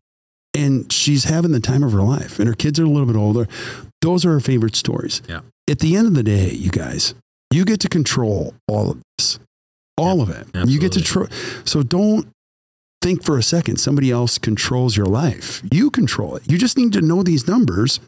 [0.55, 2.39] and she's having the time of her life.
[2.39, 3.47] And her kids are a little bit older.
[4.01, 5.23] Those are her favorite stories.
[5.29, 5.41] Yeah.
[5.69, 7.15] At the end of the day, you guys,
[7.51, 9.39] you get to control all of this,
[9.97, 10.47] all of it.
[10.67, 11.29] You get to, tro-
[11.65, 12.29] so don't
[13.01, 15.63] think for a second somebody else controls your life.
[15.71, 16.51] You control it.
[16.51, 18.01] You just need to know these numbers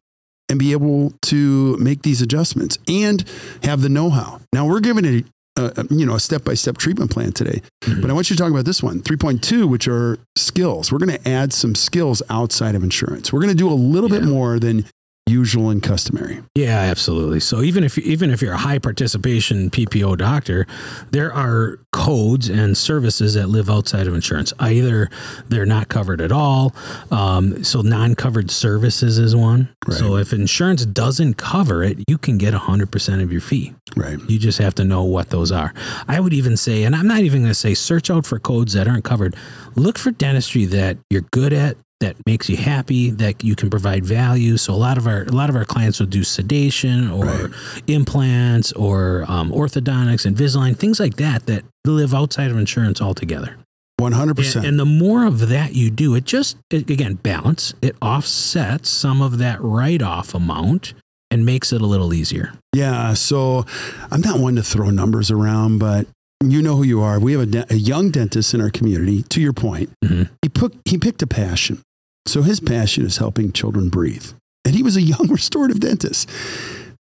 [0.49, 3.24] and be able to make these adjustments and
[3.62, 4.40] have the know-how.
[4.53, 5.24] Now we're giving it,
[5.57, 8.00] a, a, you know, a step-by-step treatment plan today, Mhm.
[8.02, 10.90] but I want you to talk about this one, 3.2, which are skills.
[10.92, 13.32] We're going to add some skills outside of insurance.
[13.32, 14.84] We're going to do a little bit more than
[15.28, 16.40] usual and customary.
[16.54, 17.40] Yeah, absolutely.
[17.40, 20.66] So even if even if you're a high participation PPO doctor,
[21.10, 24.52] there are codes and services that live outside of insurance.
[24.60, 25.10] Either
[25.48, 26.74] they're not covered at all.
[27.10, 29.74] Um, so non-covered services is one.
[29.86, 29.98] Right.
[29.98, 33.74] So if insurance doesn't cover it, you can get 100% of your fee.
[33.96, 34.18] Right.
[34.28, 35.74] You just have to know what those are.
[36.06, 38.74] I would even say, and I'm not even going to say search out for codes
[38.74, 39.34] that aren't covered.
[39.74, 44.05] Look for dentistry that you're good at, that makes you happy, that you can provide
[44.05, 44.57] value.
[44.59, 47.51] So a lot of our a lot of our clients will do sedation or Right.
[47.86, 53.57] implants or um, orthodontics, Invisalign, things like that that live outside of insurance altogether.
[54.01, 54.57] 100%.
[54.57, 57.72] And, and the more of that you do, it just it, again balance.
[57.80, 60.92] It offsets some of that write off amount
[61.30, 62.53] and makes it a little easier.
[62.74, 63.14] Yeah.
[63.14, 63.64] So
[64.11, 66.07] I'm not one to throw numbers around, but
[66.44, 67.18] you know who you are.
[67.18, 69.22] We have a, de- a young dentist in our community.
[69.22, 70.28] To your point, Mhm.
[70.42, 71.80] he, put, he picked a passion.
[72.26, 74.32] So his passion is helping children breathe.
[74.64, 76.28] And he was a young restorative dentist.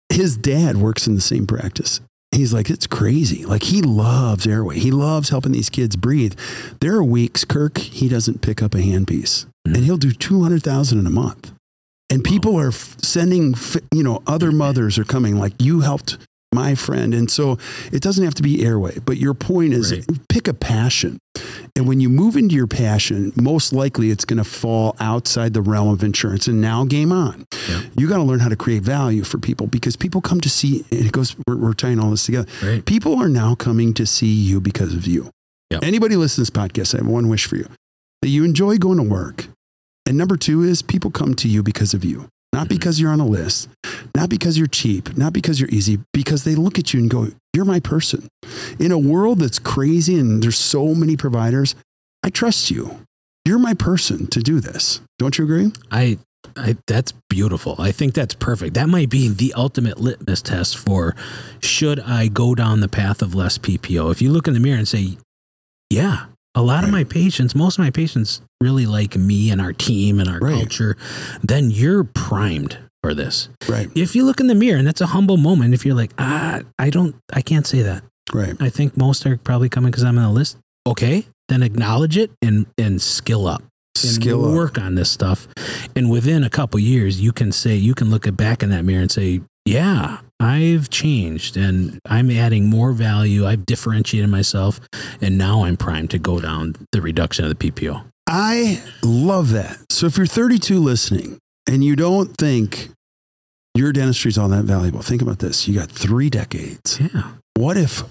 [0.09, 2.01] His dad works in the same practice.
[2.35, 3.45] He's like, it's crazy.
[3.45, 4.79] Like, he loves airway.
[4.79, 6.33] He loves helping these kids breathe.
[6.81, 9.75] There are weeks, Kirk, he doesn't pick up a handpiece Mhm.
[9.75, 11.53] and he'll do 200,000 in a month.
[12.09, 16.17] And people are f- sending, f- you know, other mothers are coming like, you helped
[16.55, 17.15] my friend.
[17.15, 17.59] And so
[17.93, 20.07] it doesn't have to be airway, but your point is Right.
[20.29, 21.19] pick a passion.
[21.75, 25.63] And when you move into your passion, most likely it's going to fall outside the
[25.63, 26.47] realm of insurance.
[26.47, 27.47] And now, game on.
[27.69, 27.83] Yeah.
[27.97, 30.85] You got to learn how to create value for people because people come to see,
[30.91, 32.47] and it goes, we're, we're tying all this together.
[32.63, 32.85] Right.
[32.85, 35.31] People are now coming to see you because of you.
[35.83, 37.67] Anybody listen to this podcast, I have one wish for you
[38.21, 39.47] that you enjoy going to work.
[40.05, 43.21] And number two is people come to you because of you, not because you're on
[43.21, 43.69] a list,
[44.15, 47.29] not because you're cheap, not because you're easy, because they look at you and go,
[47.55, 48.29] You're my person.
[48.79, 51.75] In a world that's crazy and there's so many providers,
[52.23, 53.01] I trust you.
[53.45, 55.01] You're my person to do this.
[55.19, 55.73] Don't you agree?
[55.91, 56.19] I,
[56.57, 57.75] I that's beautiful.
[57.79, 58.75] I think that's perfect.
[58.75, 61.17] That might be the ultimate litmus test for
[61.61, 64.13] should I go down the path of less PPO.
[64.13, 65.17] If you look in the mirror and say,
[65.91, 69.73] "Yeah, a lot of my patients, most of my patients really like me and our
[69.73, 70.55] team and our Right.
[70.55, 70.97] culture,"
[71.43, 73.49] then you're primed for this.
[73.69, 73.91] Right.
[73.95, 76.61] If you look in the mirror and that's a humble moment, if you're like, "Ah,
[76.79, 78.55] I don't I can't say that." Right.
[78.61, 80.57] I think most are probably coming because I'm on the list.
[80.87, 83.63] Okay, then acknowledge it and and skill up
[84.03, 84.55] and Skill up.
[84.55, 85.49] work on this stuff.
[85.97, 88.85] And within a couple years, you can say you can look at back in that
[88.85, 93.47] mirror and say, "Yeah, I've changed and I'm adding more value.
[93.47, 94.81] I've differentiated myself,
[95.21, 99.79] and now I'm primed to go down the reduction of the PPO." I love that.
[99.91, 101.39] So if you're 32 listening
[101.69, 102.91] and you don't think
[103.75, 105.69] your dentistry is all that valuable, think about this.
[105.69, 106.99] You got three decades.
[107.01, 108.03] Yeah, What if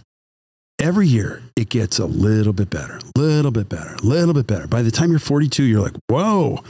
[0.80, 4.48] every year it gets a little bit better, a little bit better, a little bit
[4.48, 4.68] better?
[4.68, 6.64] By the time you're 42, you're like, whoa,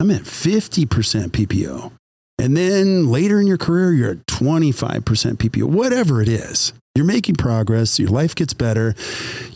[0.00, 1.92] I'm at 50% PPO.
[2.38, 5.02] And then later in your career, you're at 25%
[5.36, 6.72] PPO, whatever it is.
[6.94, 7.98] You're making progress.
[7.98, 8.94] Your life gets better.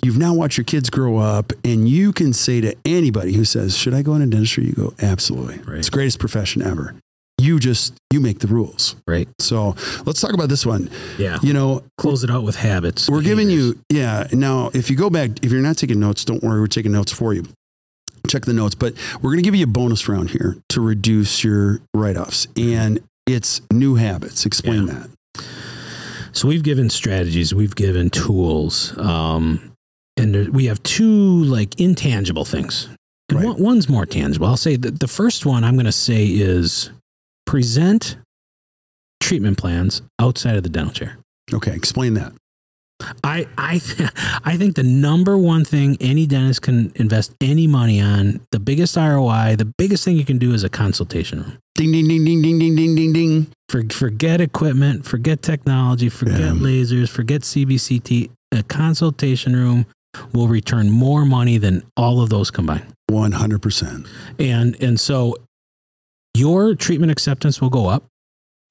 [0.05, 3.77] You've now watched your kids grow up, and you can say to anybody who says,
[3.77, 4.67] Should I go into dentistry?
[4.67, 5.59] You go, Absolutely.
[5.59, 5.79] Right.
[5.79, 6.95] It's the greatest profession ever.
[7.39, 8.95] You just, you make the rules.
[9.09, 9.29] right.
[9.41, 9.75] So
[10.07, 10.89] let's talk about this one.
[11.19, 13.11] Yeah, You know, close it out with habits.
[13.11, 14.29] we're giving you, yeah.
[14.33, 17.11] Now, if you go back, if you're not taking notes, don't worry, we're taking notes
[17.11, 17.43] for you.
[18.29, 21.43] Check the notes, but we're going to give you a bonus round here to reduce
[21.43, 22.47] your write offs.
[22.47, 22.73] Mm-hmm.
[22.79, 24.45] And it's new habits.
[24.47, 24.95] Explain Yeah.
[25.37, 25.45] that.
[26.33, 29.73] So we've given strategies, we've given tools, um,
[30.17, 32.89] and there, we have two like intangible things.
[33.29, 33.47] And Right.
[33.49, 34.47] one, one's more tangible.
[34.47, 36.91] I'll say that the first one I'm going to say is
[37.47, 38.17] present
[39.21, 41.19] treatment plans outside of the dental chair.
[41.53, 42.33] Okay, explain that.
[43.25, 44.11] I I th-
[44.45, 48.97] I think the number one thing any dentist can invest any money on, the biggest
[48.97, 51.59] ROI, the biggest thing you can do is a consultation room.
[51.75, 53.47] Ding, ding, ding, ding, ding, ding, ding, ding, ding.
[53.69, 56.51] For, forget equipment, forget technology, forget Yeah.
[56.53, 58.31] lasers, forget CBCT.
[58.53, 59.87] A consultation room
[60.35, 62.87] will return more money than all of those combined.
[63.11, 64.07] 100%.
[64.39, 65.37] And and so
[66.35, 68.05] your treatment acceptance will go up.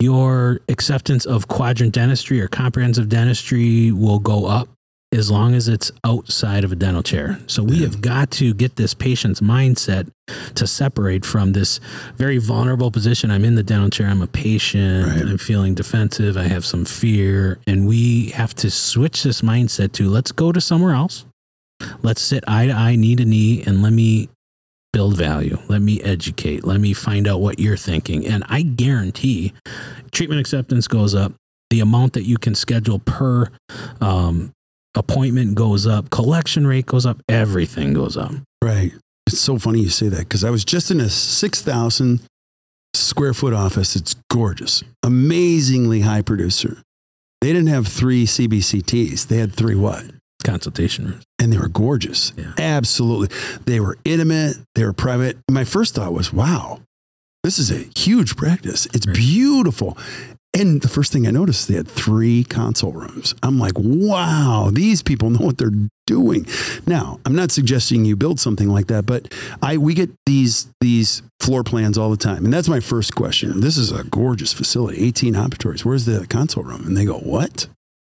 [0.01, 4.67] Your acceptance of quadrant dentistry or comprehensive dentistry will go up
[5.13, 7.37] as long as it's outside of a dental chair.
[7.45, 7.81] So we Yeah.
[7.87, 10.07] have got to get this patient's mindset
[10.55, 11.79] to separate from this
[12.17, 13.29] very vulnerable position.
[13.29, 15.21] I'm in the dental chair, I'm a patient, Right.
[15.27, 20.09] I'm feeling defensive, I have some fear, and we have to switch this mindset to
[20.09, 21.25] let's go to somewhere else.
[22.01, 24.29] Let's sit eye to eye, knee to knee, and let me
[24.93, 25.57] build value.
[25.67, 26.63] Let me educate.
[26.63, 28.25] Let me find out what you're thinking.
[28.25, 29.53] And I guarantee
[30.11, 31.33] treatment acceptance goes up.
[31.69, 33.47] The amount that you can schedule per
[34.01, 34.51] um,
[34.95, 36.09] appointment goes up.
[36.09, 37.21] Collection rate goes up.
[37.29, 38.33] Everything goes up.
[38.61, 38.91] Right.
[39.27, 42.19] It's so funny you say that because I was just in a 6,000
[42.93, 43.95] square foot office.
[43.95, 46.81] It's gorgeous, amazingly high producer.
[47.39, 49.27] They didn't have three CBCTs.
[49.27, 50.05] They had three what?
[50.43, 51.23] Consultation rooms.
[51.39, 52.33] And they were gorgeous.
[52.37, 52.53] Yeah.
[52.57, 53.35] Absolutely.
[53.65, 54.57] They were intimate.
[54.75, 55.37] They were private.
[55.49, 56.81] My first thought was, wow,
[57.43, 58.87] this is a huge practice.
[58.93, 59.15] It's Right.
[59.15, 59.97] beautiful.
[60.53, 63.33] And the first thing I noticed, they had three console rooms.
[63.41, 65.71] I'm like, wow, these people know what they're
[66.07, 66.45] doing.
[66.85, 71.21] Now, I'm not suggesting you build something like that, but I we get these these
[71.39, 72.43] floor plans all the time.
[72.43, 73.61] And that's my first question.
[73.61, 75.85] This is a gorgeous facility, 18 operatories.
[75.85, 76.85] Where's the console room?
[76.85, 77.67] And they go, what?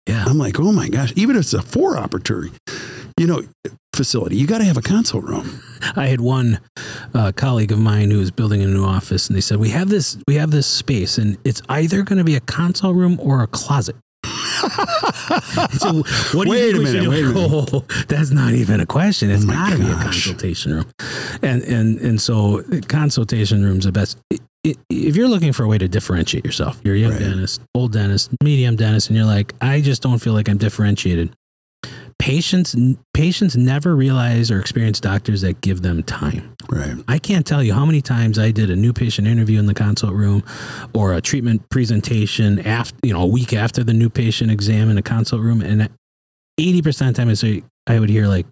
[0.06, 0.24] Yeah.
[0.26, 2.52] I'm like, oh my gosh, even if it's a four operatory,
[3.18, 3.42] you know,
[3.94, 5.62] facility, you got to have a console room.
[5.96, 6.60] I had one
[7.14, 9.88] uh, colleague of mine who was building a new office, and they said we have
[9.88, 13.42] this we have this space, and it's either going to be a console room or
[13.42, 13.96] a closet.
[14.24, 17.70] so what do Wait you a minute, wait a minute.
[17.72, 19.30] Oh, that's not even a question.
[19.30, 20.90] It's Oh got to be a consultation room,
[21.42, 24.18] and and and so consultation rooms the best.
[24.64, 27.20] If you're looking for a way to differentiate yourself, you're a young Right.
[27.20, 31.34] dentist, old dentist, medium dentist, and you're like, I just don't feel like I'm differentiated.
[32.18, 32.76] Patients
[33.12, 36.52] patients never realize or experience doctors that give them time.
[36.70, 36.94] Right.
[37.08, 39.74] I can't tell you how many times I did a new patient interview in the
[39.74, 40.44] consult room
[40.94, 44.96] or a treatment presentation after, you know, a week after the new patient exam in
[44.96, 45.60] a consult room.
[45.60, 45.88] And
[46.60, 48.46] 80% of the time I say, I would hear like,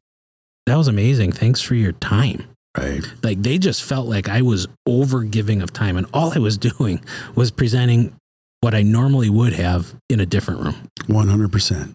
[0.67, 1.31] that was amazing.
[1.31, 2.45] Thanks for your time.
[2.77, 3.03] Right.
[3.23, 5.97] Like they just felt like I was over giving of time.
[5.97, 7.03] And all I was doing
[7.35, 8.15] was presenting
[8.61, 10.89] what I normally would have in a different room.
[11.09, 11.95] 100%.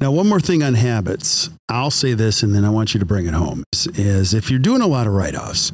[0.00, 1.50] Now, one more thing on habits.
[1.68, 4.50] I'll say this and then I want you to bring it home is, is if
[4.50, 5.70] you're doing a lot of write offs,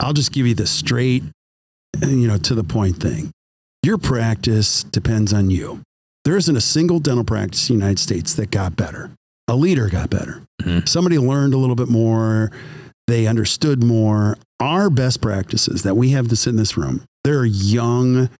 [0.00, 1.22] I'll just give you the straight,
[2.02, 3.30] you know, to the point thing.
[3.84, 5.82] Your practice depends on you.
[6.24, 9.12] There isn't a single dental practice in the United States that got better.
[9.48, 10.42] A leader got better.
[10.62, 10.88] Mhm.
[10.88, 12.50] Somebody learned a little bit more.
[13.10, 14.38] They understood more.
[14.60, 18.30] Our best practices that we have sit in this room, they're young,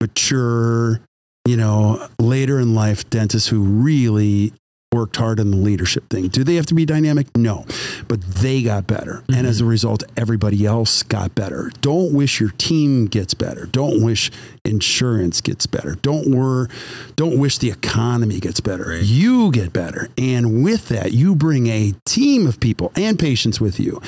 [0.00, 1.00] mature,
[1.46, 4.52] you know, later in life dentists who really
[4.92, 6.28] worked hard on the leadership thing.
[6.28, 7.26] Do they have to be dynamic?
[7.36, 7.66] No,
[8.08, 9.22] but they got better.
[9.28, 9.46] And mm-hmm.
[9.46, 11.70] as a result, everybody else got better.
[11.80, 13.66] Don't wish your team gets better.
[13.66, 14.30] Don't wish
[14.64, 15.94] insurance gets better.
[15.96, 16.68] Don't wor-
[17.16, 18.84] don't wish the economy gets better.
[18.88, 19.02] Right.
[19.02, 20.08] You get better.
[20.16, 24.00] And with that, you bring a team of people and patients with you.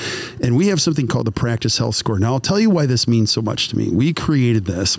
[0.43, 2.19] And we have something called the Practice Health Score.
[2.19, 3.91] Now, I'll tell you why this means so much to me.
[3.91, 4.99] We created this.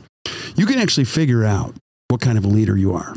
[0.56, 1.76] You can actually figure out
[2.10, 3.16] what kind of a leader you are.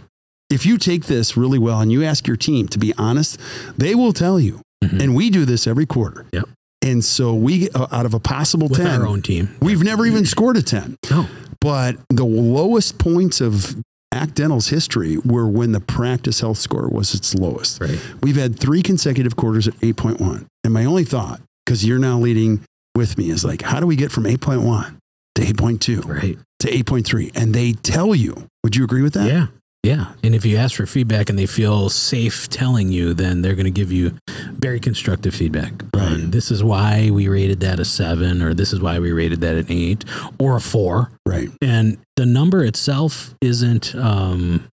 [0.51, 3.39] If you take this really well and you ask your team to be honest,
[3.77, 4.61] they will tell you.
[4.85, 5.01] Mhm.
[5.03, 6.27] And we do this every quarter.
[6.33, 6.49] Yep.
[6.83, 9.49] And so we, uh, out of a possible With 10, our own team.
[9.63, 10.97] we've never even scored a 10.
[11.11, 11.27] No.
[11.61, 13.77] But the lowest points of
[14.13, 17.81] ACT Dental's history were when the practice health score was its lowest.
[17.81, 17.99] Right.
[18.23, 20.45] We've had three consecutive quarters at 8.1.
[20.63, 22.61] And my only thought, because you're now leading
[22.95, 24.97] with me, is like, how do we get from 8.1
[25.37, 26.39] to 8.2 Right.
[26.61, 27.33] to 8.3?
[27.35, 29.27] And they tell you, would you agree with that?
[29.27, 29.47] Yeah.
[29.85, 30.13] Yeah.
[30.23, 33.67] And if you ask for feedback and they feel safe telling you, then they're going
[33.67, 34.17] to give you
[34.53, 35.73] very constructive feedback.
[35.95, 36.13] Right.
[36.13, 39.43] on this is why we rated that a seven, or this is why we rated
[39.43, 40.05] that an eight
[40.39, 41.13] or a four.
[41.27, 41.51] Right.
[41.61, 44.69] And the number itself isn't um,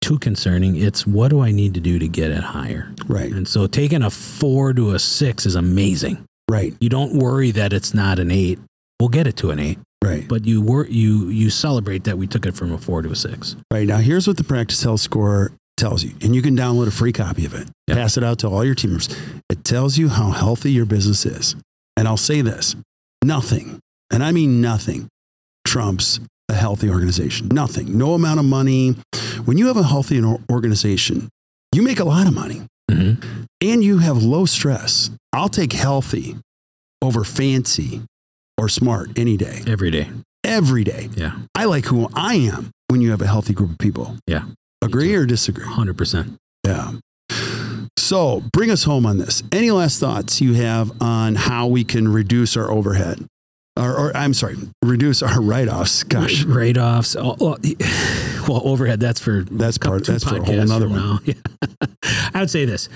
[0.00, 0.76] too concerning.
[0.76, 2.92] It's what do I need to do to get it higher?
[3.06, 3.30] Right.
[3.30, 6.24] And so taking a four to a six is amazing.
[6.50, 6.74] Right.
[6.80, 8.58] You don't worry that it's not an eight.
[8.98, 10.26] We'll get it to an eight, Right.
[10.28, 13.16] but you were you you celebrate that we took it from a four to a
[13.16, 13.56] six.
[13.72, 13.86] Right.
[13.86, 16.12] Now, here's what the practice health score tells you.
[16.22, 17.96] And you can download a free copy of it, Yep.
[17.96, 19.08] pass it out to all your team members.
[19.50, 21.56] It tells you how healthy your business is.
[21.96, 22.76] And I'll say this
[23.24, 23.80] nothing,
[24.12, 25.08] and I mean nothing,
[25.66, 27.48] trumps a healthy organization.
[27.48, 27.98] Nothing.
[27.98, 28.96] No amount of money.
[29.44, 31.28] When you have a healthy organization,
[31.74, 33.42] you make a lot of money Mm-hmm.
[33.60, 35.10] and you have low stress.
[35.34, 36.36] I'll take healthy
[37.02, 38.02] over fancy
[38.58, 40.08] or smart any day, Every day.
[40.44, 41.08] every day.
[41.16, 41.32] Yeah.
[41.54, 44.16] I like who I am when you have a healthy group of people.
[44.26, 44.44] Yeah.
[44.82, 45.64] Agree or disagree?
[45.64, 46.36] 100%.
[46.66, 46.92] Yeah.
[47.96, 49.42] So bring us home on this.
[49.52, 53.26] Any last thoughts you have on how we can reduce our overhead?
[53.78, 56.02] Or, or I'm sorry, reduce our write offs.
[56.02, 57.14] Gosh, Write offs.
[57.16, 57.58] Oh, well,
[58.48, 60.92] well, overhead, that's for That's part- that's for a whole from one.
[60.96, 61.18] now.
[61.24, 61.34] Yeah.
[62.34, 62.88] I would say this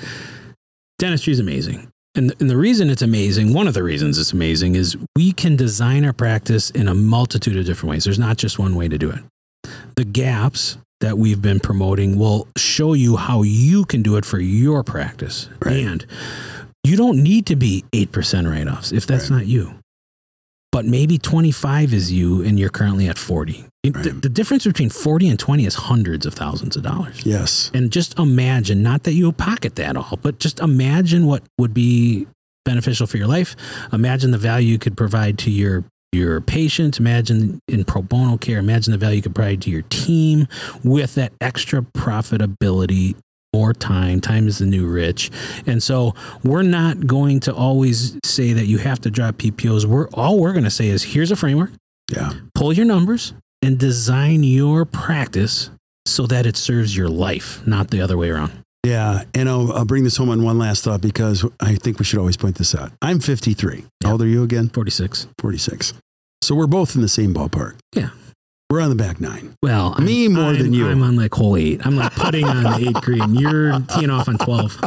[0.98, 1.88] dentistry is amazing.
[2.14, 5.56] And, and the reason it's amazing, one of the reasons it's amazing, is we can
[5.56, 8.04] design our practice in a multitude of different ways.
[8.04, 9.20] There's not just one way to do it.
[9.96, 14.38] The gaps that we've been promoting will show you how you can do it for
[14.38, 15.48] your practice.
[15.64, 15.76] Right.
[15.78, 16.06] And
[16.84, 19.38] you don't need to be 8% write offs if that's Right.
[19.38, 19.74] not you.
[20.70, 23.66] But maybe 25 is you and you're currently at 40.
[23.85, 27.26] The, the difference between 40 and 20 is hundreds of thousands of dollars.
[27.26, 27.68] yes.
[27.74, 32.28] And just imagine, not that you pocket that all, but just imagine what would be
[32.64, 33.57] beneficial for your life.
[33.93, 38.59] Imagine the value you could provide to your your patients, imagine in pro bono care,
[38.59, 40.47] imagine the value you could provide to your team
[40.85, 43.16] with that extra profitability
[43.55, 44.20] more time.
[44.20, 45.30] Time is the new rich.
[45.66, 46.14] And so
[46.45, 49.87] we're not going to always say that you have to drop PPOs.
[49.87, 51.70] We're all we're going to say is here's a framework.
[52.14, 52.33] Yeah.
[52.55, 55.70] Pull your numbers and design your practice
[56.06, 58.52] so that it serves your life, not the other way around.
[58.84, 59.22] Yeah.
[59.34, 62.18] And I'll, I'll bring this home on one last thought because I think we should
[62.18, 62.90] always point this out.
[63.00, 63.84] I'm 53.
[64.02, 64.68] How old are you again?
[64.68, 65.28] 46.
[65.38, 65.94] 46.
[66.42, 67.76] So we're both in the same ballpark.
[67.94, 68.10] Yeah.
[68.68, 69.54] We're on the back nine.
[69.62, 70.88] Well, Me I'm, more I'm- than you.
[70.88, 71.86] I'm on like hole eight.
[71.86, 73.34] I'm like putting on the eighth green.
[73.36, 74.82] You're teeing off on 12.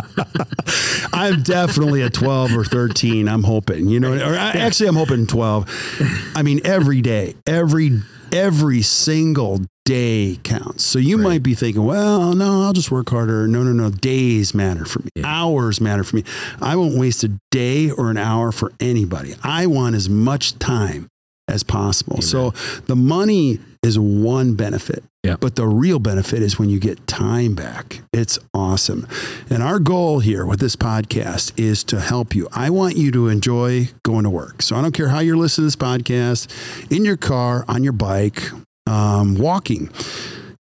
[1.13, 3.29] I'm definitely a 12 or 13.
[3.29, 6.31] I'm hoping, you know, or I, actually I'm hoping 12.
[6.35, 8.01] I mean, every day, every,
[8.35, 10.83] every single day counts.
[10.83, 13.47] So you might be thinking, well, no, I'll just work harder.
[13.47, 13.89] No, no, no.
[13.89, 15.09] Days matter for me.
[15.15, 15.23] Yeah.
[15.25, 16.23] Hours matter for me.
[16.61, 19.35] I won't waste a day or an hour for anybody.
[19.43, 21.07] I want as much time
[21.47, 22.21] as possible.
[22.21, 22.51] So
[22.87, 25.03] the money is one benefit.
[25.23, 25.37] Yeah.
[25.39, 28.01] But the real benefit is when you get time back.
[28.13, 29.07] It's awesome.
[29.49, 32.47] And our goal here with this podcast is to help you.
[32.51, 34.61] I want you to enjoy going to work.
[34.61, 37.93] So I don't care how you're listening to this podcast, in your car, on your
[37.93, 38.41] bike,
[38.87, 39.89] um, walking.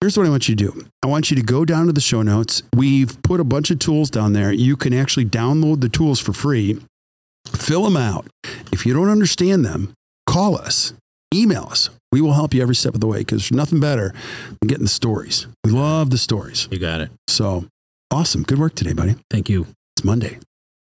[0.01, 0.87] Here's what I want you to do.
[1.03, 2.63] I want you to go down to the show notes.
[2.75, 4.53] We've put a bunch of tools down there.
[4.53, 6.79] You can actually download the tools for free,
[7.47, 8.27] fill them out.
[8.73, 9.95] If you don't understand them,
[10.27, 10.93] call us,
[11.35, 11.91] email us.
[12.13, 14.13] We will help you every step of the way because there's nothing better
[14.61, 15.47] than getting the stories.
[15.65, 16.69] We love the stories.
[16.71, 17.11] You got it.
[17.29, 17.67] So
[18.11, 18.43] awesome.
[18.45, 19.17] Good work today, buddy.
[19.31, 19.67] Thank you.
[19.97, 20.39] It's Monday.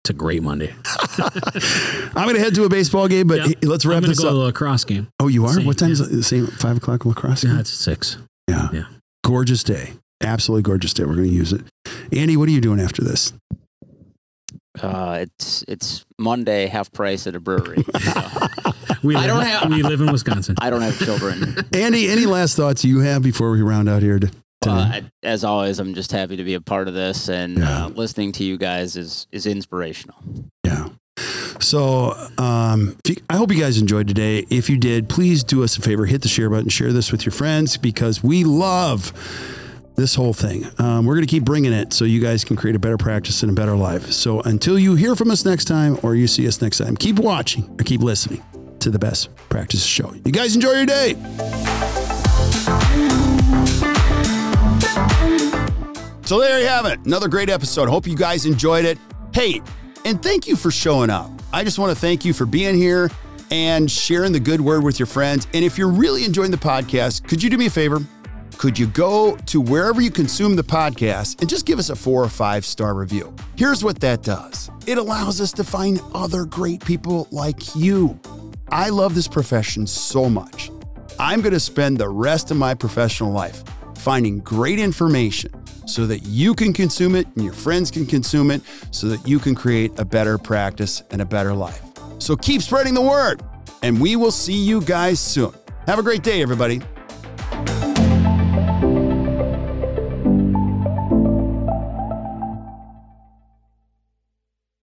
[0.03, 0.73] It's a great Monday.
[1.17, 3.57] I'm going to head to a baseball game, but Yep.
[3.63, 4.33] let's wrap I'm this go up.
[4.33, 5.07] to a lacrosse game.
[5.19, 5.53] oh, you are?
[5.53, 6.11] Same, what time is it?
[6.11, 7.43] The same five o'clock lacrosse?
[7.43, 7.59] Yeah, game?
[7.61, 8.17] it's six.
[8.47, 8.69] Yeah.
[8.71, 8.83] Yeah.
[9.23, 9.93] Gorgeous day.
[10.21, 11.05] Absolutely gorgeous day.
[11.05, 11.61] We're going to use it.
[12.15, 13.33] Andy, what are you doing after this?
[14.79, 17.83] Uh, it's it's Monday, half price at a brewery.
[17.83, 17.91] So
[19.05, 20.55] We I live, don't have- we live in Wisconsin.
[20.61, 21.55] I don't have children.
[21.73, 24.19] Andy, any last thoughts you have before we round out here?
[24.19, 24.29] To,
[24.67, 27.85] Uh, I- as always, I'm just happy to be a part of this, and Yeah.
[27.85, 30.17] uh, listening to you guys is is inspirational.
[30.65, 30.89] Yeah.
[31.59, 34.45] So um, if you, I hope you guys enjoyed today.
[34.49, 37.25] If you did, please do us a favor, hit the share button, share this with
[37.25, 39.13] your friends because we love
[39.95, 40.65] this whole thing.
[40.77, 43.41] Um, we're going to keep bringing it so you guys can create a better practice
[43.43, 44.11] and a better life.
[44.11, 47.17] So until you hear from us next time or you see us next time, keep
[47.17, 48.43] watching or keep listening
[48.79, 50.13] to the best practice show.
[50.25, 51.15] You guys enjoy your day.
[56.25, 56.99] So there you have it.
[57.05, 57.87] Another great episode.
[57.87, 58.97] Hope you guys enjoyed it.
[59.33, 59.61] Hey,
[60.05, 61.29] and thank you for showing up.
[61.53, 63.11] I just want to thank you for being here
[63.51, 65.47] and sharing the good word with your friends.
[65.53, 67.99] And if you're really enjoying the podcast, could you do me a favor?
[68.57, 72.23] Could you go to wherever you consume the podcast and just give us a four
[72.23, 73.33] or five star review?
[73.55, 78.19] Here's what that does it allows us to find other great people like you.
[78.69, 80.71] I love this profession so much.
[81.19, 83.63] I'm going to spend the rest of my professional life
[83.97, 85.51] finding great information
[85.87, 88.61] so that you can consume it and your friends can consume it
[88.91, 91.81] so that you can create a better practice and a better life.
[92.17, 93.43] So keep spreading the word,
[93.83, 95.53] and we will see you guys soon.
[95.85, 96.81] Have a great day, everybody.